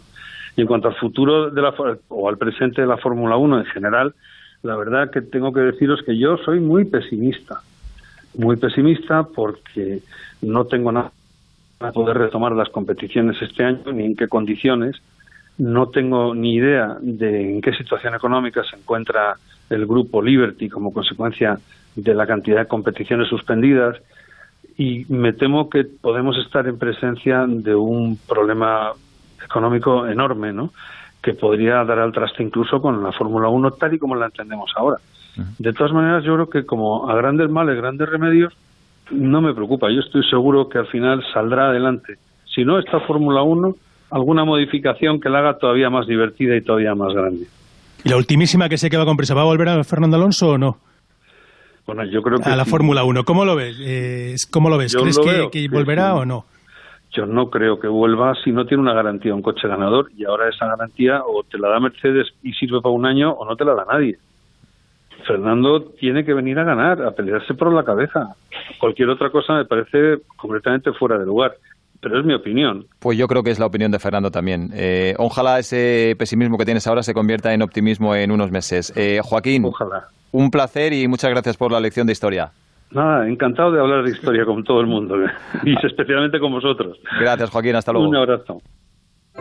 [0.56, 1.74] Y en cuanto al futuro de la,
[2.08, 4.14] o al presente de la Fórmula 1 en general,
[4.62, 7.60] la verdad que tengo que deciros que yo soy muy pesimista.
[8.38, 10.00] Muy pesimista porque
[10.42, 11.10] no tengo nada
[11.78, 14.96] para poder retomar las competiciones este año ni en qué condiciones.
[15.58, 19.36] No tengo ni idea de en qué situación económica se encuentra
[19.70, 21.58] el grupo Liberty como consecuencia
[21.94, 23.96] de la cantidad de competiciones suspendidas
[24.76, 28.92] y me temo que podemos estar en presencia de un problema
[29.42, 30.70] económico enorme, ¿no?
[31.26, 34.70] que podría dar al traste incluso con la Fórmula 1 tal y como la entendemos
[34.76, 34.98] ahora.
[35.58, 38.54] De todas maneras, yo creo que como a grandes males, grandes remedios,
[39.10, 39.90] no me preocupa.
[39.90, 42.14] Yo estoy seguro que al final saldrá adelante.
[42.44, 43.74] Si no, esta Fórmula 1,
[44.10, 47.46] alguna modificación que la haga todavía más divertida y todavía más grande.
[48.04, 50.50] ¿Y la ultimísima que sé que va con prisa, va a volver a Fernando Alonso
[50.50, 50.78] o no?
[51.86, 52.50] Bueno, yo creo que...
[52.50, 53.76] A la Fórmula 1, ¿cómo lo ves?
[53.80, 54.94] Eh, ¿Cómo lo ves?
[54.94, 55.18] ¿Crees
[55.50, 56.44] que, volverá o no?
[57.12, 60.48] Yo no creo que vuelva si no tiene una garantía un coche ganador y ahora
[60.48, 63.64] esa garantía o te la da Mercedes y sirve para un año o no te
[63.64, 64.18] la da nadie.
[65.26, 68.34] Fernando tiene que venir a ganar, a pelearse por la cabeza.
[68.78, 71.56] Cualquier otra cosa me parece completamente fuera de lugar
[72.06, 72.86] pero es mi opinión.
[73.00, 74.70] Pues yo creo que es la opinión de Fernando también.
[74.74, 78.92] Eh, ojalá ese pesimismo que tienes ahora se convierta en optimismo en unos meses.
[78.94, 80.06] Eh, Joaquín, ojalá.
[80.30, 82.52] un placer y muchas gracias por la lección de historia.
[82.92, 85.16] Nada, encantado de hablar de historia con todo el mundo
[85.64, 86.96] y especialmente con vosotros.
[87.18, 87.74] Gracias, Joaquín.
[87.74, 88.08] Hasta luego.
[88.08, 88.62] Un abrazo.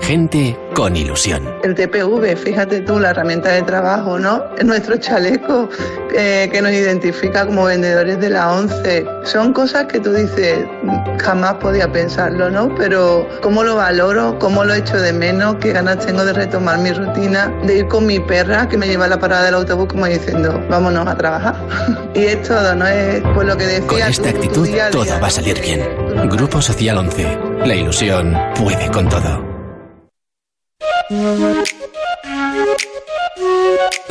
[0.01, 1.43] Gente con ilusión.
[1.63, 4.43] El TPV, fíjate tú, la herramienta de trabajo, ¿no?
[4.63, 5.69] Nuestro chaleco
[6.13, 9.05] eh, que nos identifica como vendedores de la ONCE.
[9.23, 10.65] Son cosas que tú dices,
[11.19, 12.73] jamás podía pensarlo, ¿no?
[12.75, 16.91] Pero cómo lo valoro, cómo lo echo de menos, qué ganas tengo de retomar mi
[16.91, 20.05] rutina, de ir con mi perra que me lleva a la parada del autobús como
[20.05, 21.55] diciendo, vámonos a trabajar.
[22.13, 22.85] y es todo, ¿no?
[22.85, 23.87] Es pues lo que decía.
[23.87, 25.81] Con esta actitud todo va a salir bien.
[26.29, 27.39] Grupo Social 11.
[27.65, 29.54] La ilusión puede con todo.
[31.07, 31.15] We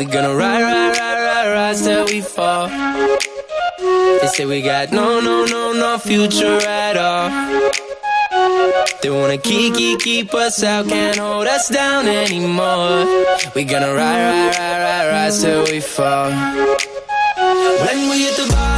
[0.05, 2.69] gonna ride, ride, ride, ride, ride till we fall.
[2.69, 7.31] They say we got no, no, no, no future at all.
[9.03, 13.07] They wanna keep, keep, keep us out, can't hold us down anymore.
[13.57, 16.31] We gonna ride, ride, ride, ride, ride till we fall.
[16.31, 18.74] When we hit the bottom.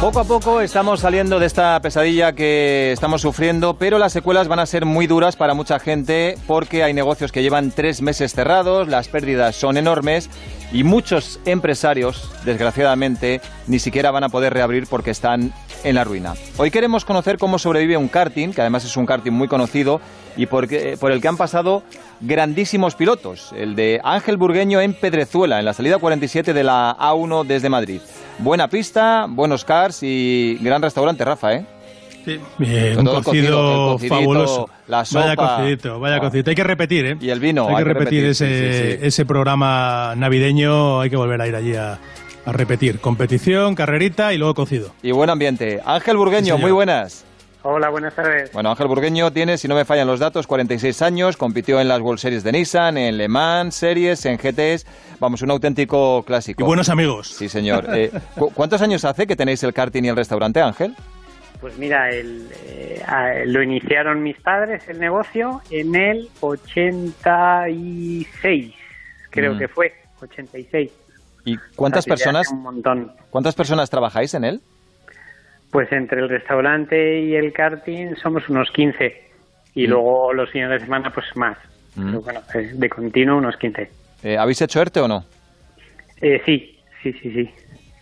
[0.00, 4.58] Poco a poco estamos saliendo de esta pesadilla que estamos sufriendo, pero las secuelas van
[4.58, 8.88] a ser muy duras para mucha gente porque hay negocios que llevan tres meses cerrados,
[8.88, 10.28] las pérdidas son enormes
[10.70, 16.34] y muchos empresarios, desgraciadamente, ni siquiera van a poder reabrir porque están en la ruina.
[16.58, 20.02] Hoy queremos conocer cómo sobrevive un karting, que además es un karting muy conocido
[20.36, 21.82] y por, el que han pasado
[22.20, 23.52] grandísimos pilotos.
[23.56, 28.00] El de Ángel Burgueño en Pedrezuela, en la salida 47 de la A1 desde Madrid.
[28.38, 31.66] Buena pista, buenos cars y gran restaurante, Rafa, ¿eh?
[32.24, 32.40] Sí,
[32.98, 34.68] un cocido, fabuloso.
[34.88, 36.30] Vaya cocidito, vaya ah.
[36.32, 37.16] Hay que repetir, ¿eh?
[37.20, 37.68] Y el vino.
[37.68, 41.00] Hay, que, repetir, ese, ese programa navideño.
[41.00, 41.98] Hay que volver a ir allí a,
[42.46, 42.98] repetir.
[42.98, 44.92] Competición, carrerita y luego cocido.
[45.02, 45.80] Y buen ambiente.
[45.84, 47.25] Ángel Burgueño, muy buenas.
[47.68, 48.52] Hola, buenas tardes.
[48.52, 52.00] Bueno, Ángel Burgueño tiene, si no me fallan los datos, 46 años, compitió en las
[52.00, 54.86] World Series de Nissan, en Le Mans Series, en GTs,
[55.18, 56.62] vamos, un auténtico clásico.
[56.62, 57.26] Y buenos amigos.
[57.26, 57.86] Sí, señor.
[57.92, 58.12] Eh,
[58.54, 60.94] ¿Cuántos años hace que tenéis el karting y el restaurante, Ángel?
[61.60, 63.02] Pues mira, el, eh,
[63.46, 68.74] lo iniciaron mis padres el negocio en el 86,
[69.30, 69.58] creo mm.
[69.58, 69.92] que fue,
[70.22, 70.92] 86.
[71.44, 72.48] ¿Y cuántas personas?
[72.52, 73.12] Un montón.
[73.30, 74.60] ¿Cuántas personas trabajáis en él?
[75.76, 79.14] Pues entre el restaurante y el karting somos unos 15
[79.74, 79.90] y mm.
[79.90, 81.58] luego los fines de semana pues más.
[81.96, 82.16] Mm.
[82.24, 82.40] bueno,
[82.72, 83.90] de continuo unos 15.
[84.22, 85.22] Eh, ¿Habéis hecho ERTE o no?
[86.22, 87.54] Eh, sí, sí, sí, sí.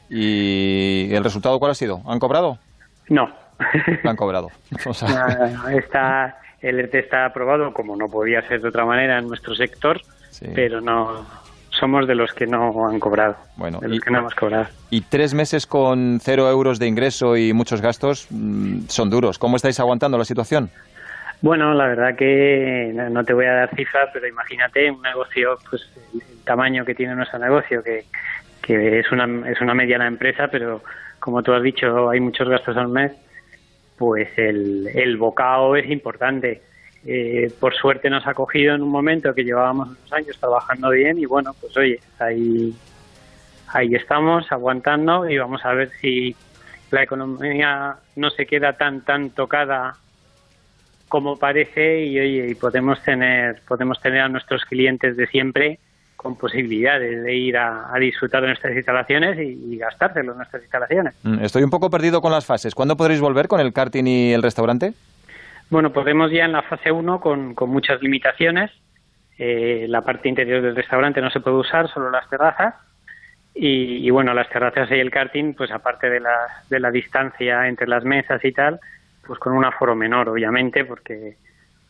[0.08, 2.00] ¿Y el resultado cuál ha sido?
[2.06, 2.60] ¿Han cobrado?
[3.08, 3.28] No.
[4.04, 4.50] Han cobrado.
[5.76, 10.00] está, el ERTE está aprobado, como no podía ser de otra manera en nuestro sector,
[10.54, 11.26] pero no,
[11.78, 13.36] somos de los que no han cobrado.
[13.56, 14.66] Bueno, de los que no hemos cobrado.
[14.90, 19.38] Y tres meses con cero euros de ingreso y muchos gastos mm, son duros.
[19.38, 20.70] ¿Cómo estáis aguantando la situación?
[21.40, 25.82] Bueno, la verdad que no te voy a dar cifras, pero imagínate un negocio, pues
[26.14, 28.04] el tamaño que tiene nuestro negocio, que,
[28.62, 30.82] que es una es una mediana empresa, pero
[31.18, 33.12] como tú has dicho, hay muchos gastos al mes,
[33.98, 36.62] pues el, el bocado es importante
[37.06, 41.18] eh, por suerte nos ha cogido en un momento que llevábamos unos años trabajando bien
[41.18, 42.74] y bueno, pues oye, ahí,
[43.68, 46.34] ahí estamos aguantando y vamos a ver si
[46.90, 49.96] la economía no se queda tan tan tocada
[51.08, 55.78] como parece y oye, y podemos tener, podemos tener a nuestros clientes de siempre
[56.16, 61.14] con posibilidades de ir a, disfrutar de nuestras instalaciones y, gastárselo en nuestras instalaciones.
[61.22, 62.74] Mm, estoy un poco perdido con las fases.
[62.74, 64.94] ¿Cuándo podréis volver con el karting y el restaurante?
[65.70, 68.70] Bueno, podemos ya en la fase 1 con, con muchas limitaciones.
[69.38, 72.74] Eh, la parte interior del restaurante no se puede usar, solo las terrazas.
[73.56, 76.36] Y, bueno, las terrazas y el karting, pues aparte de la,
[76.68, 78.80] de la distancia entre las mesas y tal,
[79.24, 81.36] pues con un aforo menor, obviamente, porque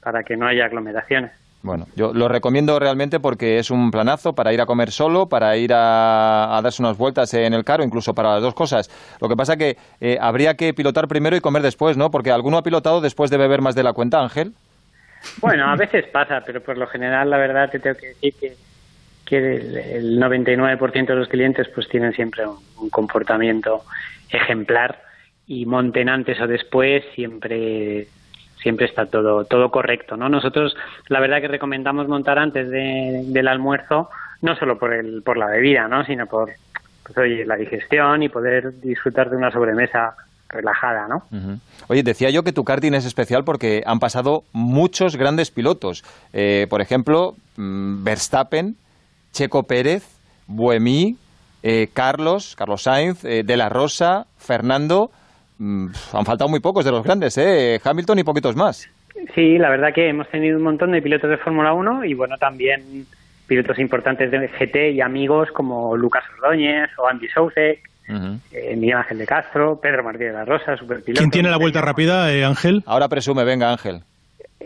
[0.03, 1.33] para que no haya aglomeraciones.
[1.65, 5.57] Bueno, yo lo recomiendo realmente porque es un planazo para ir a comer solo, para
[5.57, 8.91] ir a, darse unas vueltas en el carro, incluso para las dos cosas.
[9.19, 12.11] Lo que pasa que eh, habría que pilotar primero y comer después, ¿no?
[12.11, 14.53] Porque alguno ha pilotado después de beber más de la cuenta, Ángel.
[15.41, 18.57] Bueno, a veces pasa, pero por lo general, la verdad, te tengo que decir que,
[19.25, 19.37] que
[19.97, 23.85] el, 99% de los clientes pues tienen siempre un comportamiento
[24.29, 25.01] ejemplar
[25.47, 28.07] y monten antes o después siempre
[28.65, 34.11] siempre está todo todo correcto no nosotros la verdad que recomendamos montar antes del almuerzo
[34.43, 36.51] no solo por el por la bebida no sino por
[37.05, 40.17] pues, oye, la digestión y poder disfrutar de una sobremesa
[40.49, 41.25] relajada, ¿no?
[41.89, 46.05] Oye, decía yo que tu karting es especial porque han pasado muchos grandes pilotos.
[46.33, 48.77] Eh, por ejemplo, mm, Verstappen,
[49.33, 50.05] Checo Pérez,
[50.47, 51.17] Buemi,
[51.63, 55.11] eh, Carlos, Carlos Sainz, eh, De la Rosa, Fernando.
[55.59, 57.81] Mm, han faltado muy pocos de los grandes, ¿eh?
[57.83, 58.89] Hamilton y poquitos más.
[59.35, 62.37] Sí, la verdad que hemos tenido un montón de pilotos de Fórmula 1 y bueno,
[62.37, 63.07] también
[63.47, 69.19] pilotos importantes de GT y amigos como Lucas Ordóñez o Andy Sousek, eh, Miguel Ángel
[69.19, 71.21] de Castro, Pedro Martínez de la Rosa, superpiloto.
[71.21, 72.83] ¿Quién tiene la vuelta rápida, eh, Ángel?
[72.87, 74.03] Ahora presume, venga Ángel.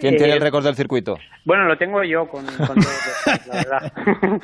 [0.01, 1.19] ¿Quién tiene el eh, récord del circuito?
[1.45, 3.93] Bueno, lo tengo yo con, con todos la verdad.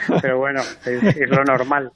[0.23, 1.93] Pero bueno, es, lo normal.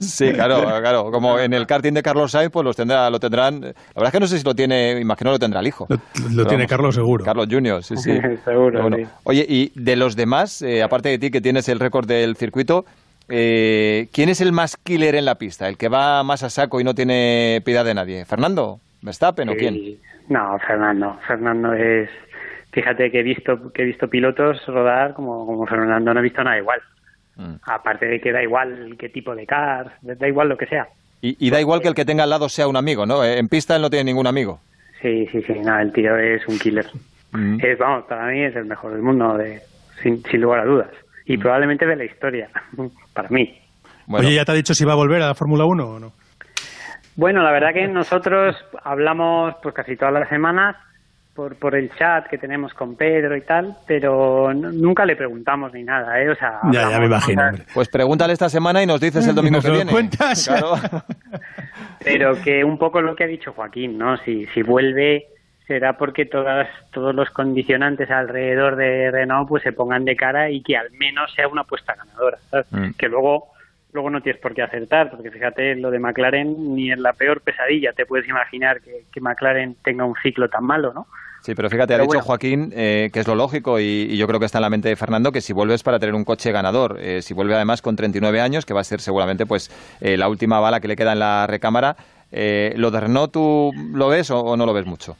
[0.00, 1.10] Sí, claro, claro.
[1.10, 3.60] Como en el karting de Carlos Sainz, pues los tendrá, lo tendrán.
[3.60, 5.86] La verdad es que no sé si lo tiene, imagino lo tendrá el hijo.
[6.30, 7.24] Lo, tiene Carlos seguro.
[7.24, 8.18] Carlos Junior, sí, sí.
[8.44, 8.88] seguro.
[9.24, 12.84] Oye, y de los demás, eh, aparte de ti que tienes el récord del circuito,
[13.28, 15.68] eh, ¿quién es el más killer en la pista?
[15.68, 18.24] ¿El que va más a saco y no tiene piedad de nadie?
[18.24, 18.80] ¿Fernando?
[19.02, 19.98] ¿Verstappen o quién?
[20.28, 21.18] No, Fernando.
[21.26, 22.08] Fernando es
[22.72, 26.42] fíjate que he visto que he visto pilotos rodar como, como Fernando no he visto
[26.42, 26.80] nada igual.
[27.34, 27.54] Mm.
[27.62, 30.86] aparte de que da igual qué tipo de car da igual lo que sea.
[31.24, 33.76] Y, da igual que el que tenga al lado sea un amigo no en pista
[33.76, 34.60] él no tiene ningún amigo.
[35.00, 36.86] Sí sí sí nada el tío es un killer.
[37.32, 37.58] Mm.
[37.62, 39.60] es vamos para mí es el mejor del mundo de
[40.02, 40.90] sin, lugar a dudas.
[41.24, 41.40] Y mm.
[41.40, 42.50] probablemente de la historia
[43.14, 43.58] para mí.
[44.08, 46.12] Oye ya te ha dicho si va a volver a la Fórmula 1 o no
[47.14, 50.76] bueno la verdad que nosotros hablamos pues casi todas las semanas
[51.34, 55.82] por, por el chat que tenemos con Pedro y tal, pero nunca le preguntamos ni
[55.82, 56.28] nada, ¿eh?
[56.28, 57.42] O sea, ya, ya me imagino.
[57.72, 59.90] Pues pregúntale esta semana y nos dices el domingo que viene.
[59.90, 60.50] cuentas?
[62.04, 64.16] pero que un poco lo que ha dicho Joaquín, ¿no?
[64.18, 65.28] Si, si vuelve
[65.66, 70.62] será porque todas, todos los condicionantes alrededor de Renault pues se pongan de cara y
[70.62, 72.38] que al menos sea una apuesta ganadora,
[72.70, 72.90] mm.
[72.98, 73.51] Que luego
[73.92, 77.40] luego no tienes por qué acertar, porque fíjate, lo de McLaren ni en la peor
[77.42, 81.06] pesadilla te puedes imaginar que, McLaren tenga un ciclo tan malo, ¿no?
[81.42, 84.46] Sí, pero fíjate, ha dicho Joaquín eh, que es lo lógico y, yo creo que
[84.46, 87.20] está en la mente de Fernando que si vuelves para tener un coche ganador, eh,
[87.20, 89.70] si vuelve además con 39 años, que va a ser seguramente pues
[90.00, 91.96] eh, la última bala que le queda en la recámara,
[92.30, 95.16] ¿lo de Renault tú lo ves o no lo ves mucho?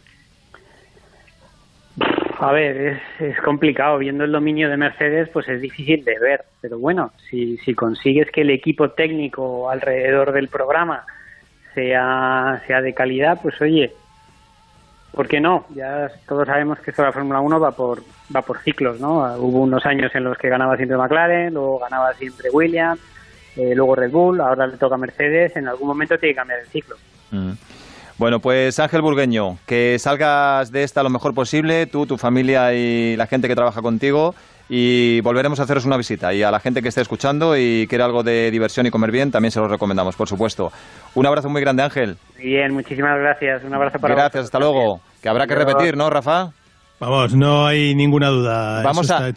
[2.43, 3.99] A ver, es, es, complicado.
[3.99, 6.45] Viendo el dominio de Mercedes, pues es difícil de ver.
[6.61, 11.07] Pero bueno, si, si consigues que el equipo técnico alrededor del programa
[11.73, 13.93] sea, sea de calidad, pues oye,
[15.13, 15.67] ¿por qué no?
[15.77, 18.03] Ya todos sabemos que esto de la Fórmula 1 va por,
[18.35, 19.19] va por ciclos, ¿no?
[19.37, 23.01] Hubo unos años en los que ganaba siempre McLaren, luego ganaba siempre Williams,
[23.55, 26.67] eh, luego Red Bull, ahora le toca Mercedes, en algún momento tiene que cambiar el
[26.67, 26.97] ciclo.
[27.31, 27.53] Mm.
[28.19, 33.17] Bueno, pues Ángel Burgueño, que salgas de esta lo mejor posible, tú, tu familia y
[33.17, 34.35] la gente que trabaja contigo,
[34.69, 36.33] y volveremos a haceros una visita.
[36.33, 39.31] Y a la gente que esté escuchando y quiere algo de diversión y comer bien,
[39.31, 40.71] también se lo recomendamos, por supuesto.
[41.15, 42.17] Un abrazo muy grande, Ángel.
[42.39, 43.65] Bien, muchísimas gracias.
[43.65, 45.01] Un abrazo para Gracias, hasta luego.
[45.23, 46.53] Que habrá que repetir, ¿no, Rafa?
[47.03, 48.81] Vamos, no hay ninguna duda.
[48.85, 49.33] Vamos, a,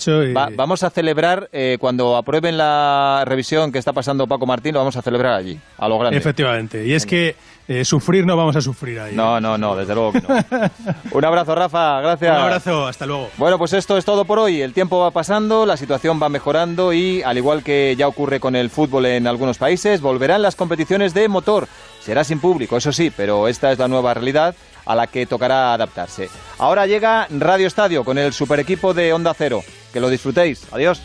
[0.56, 4.96] vamos a celebrar eh, cuando aprueben la revisión que está pasando Paco Martín, lo vamos
[4.98, 6.16] a celebrar allí, a lo grande.
[6.16, 6.86] Efectivamente.
[6.86, 7.36] Y es que
[7.68, 9.16] eh, sufrir no vamos a sufrir ahí.
[9.16, 9.42] No, ¿eh?
[9.42, 10.28] no, no, desde luego que no.
[11.12, 12.38] Un abrazo, Rafa, gracias.
[12.38, 13.30] Un abrazo, hasta luego.
[13.38, 14.62] Bueno, pues esto es todo por hoy.
[14.62, 18.56] El tiempo va pasando, la situación va mejorando y, al igual que ya ocurre con
[18.56, 21.68] el fútbol en algunos países, volverán las competiciones de motor.
[22.02, 24.56] Será sin público, eso sí, pero esta es la nueva realidad
[24.86, 26.30] a la que tocará adaptarse.
[26.60, 29.64] Ahora llega Radio Estadio con el super equipo de Onda Cero.
[29.92, 30.68] Que lo disfrutéis.
[30.72, 31.02] Adiós.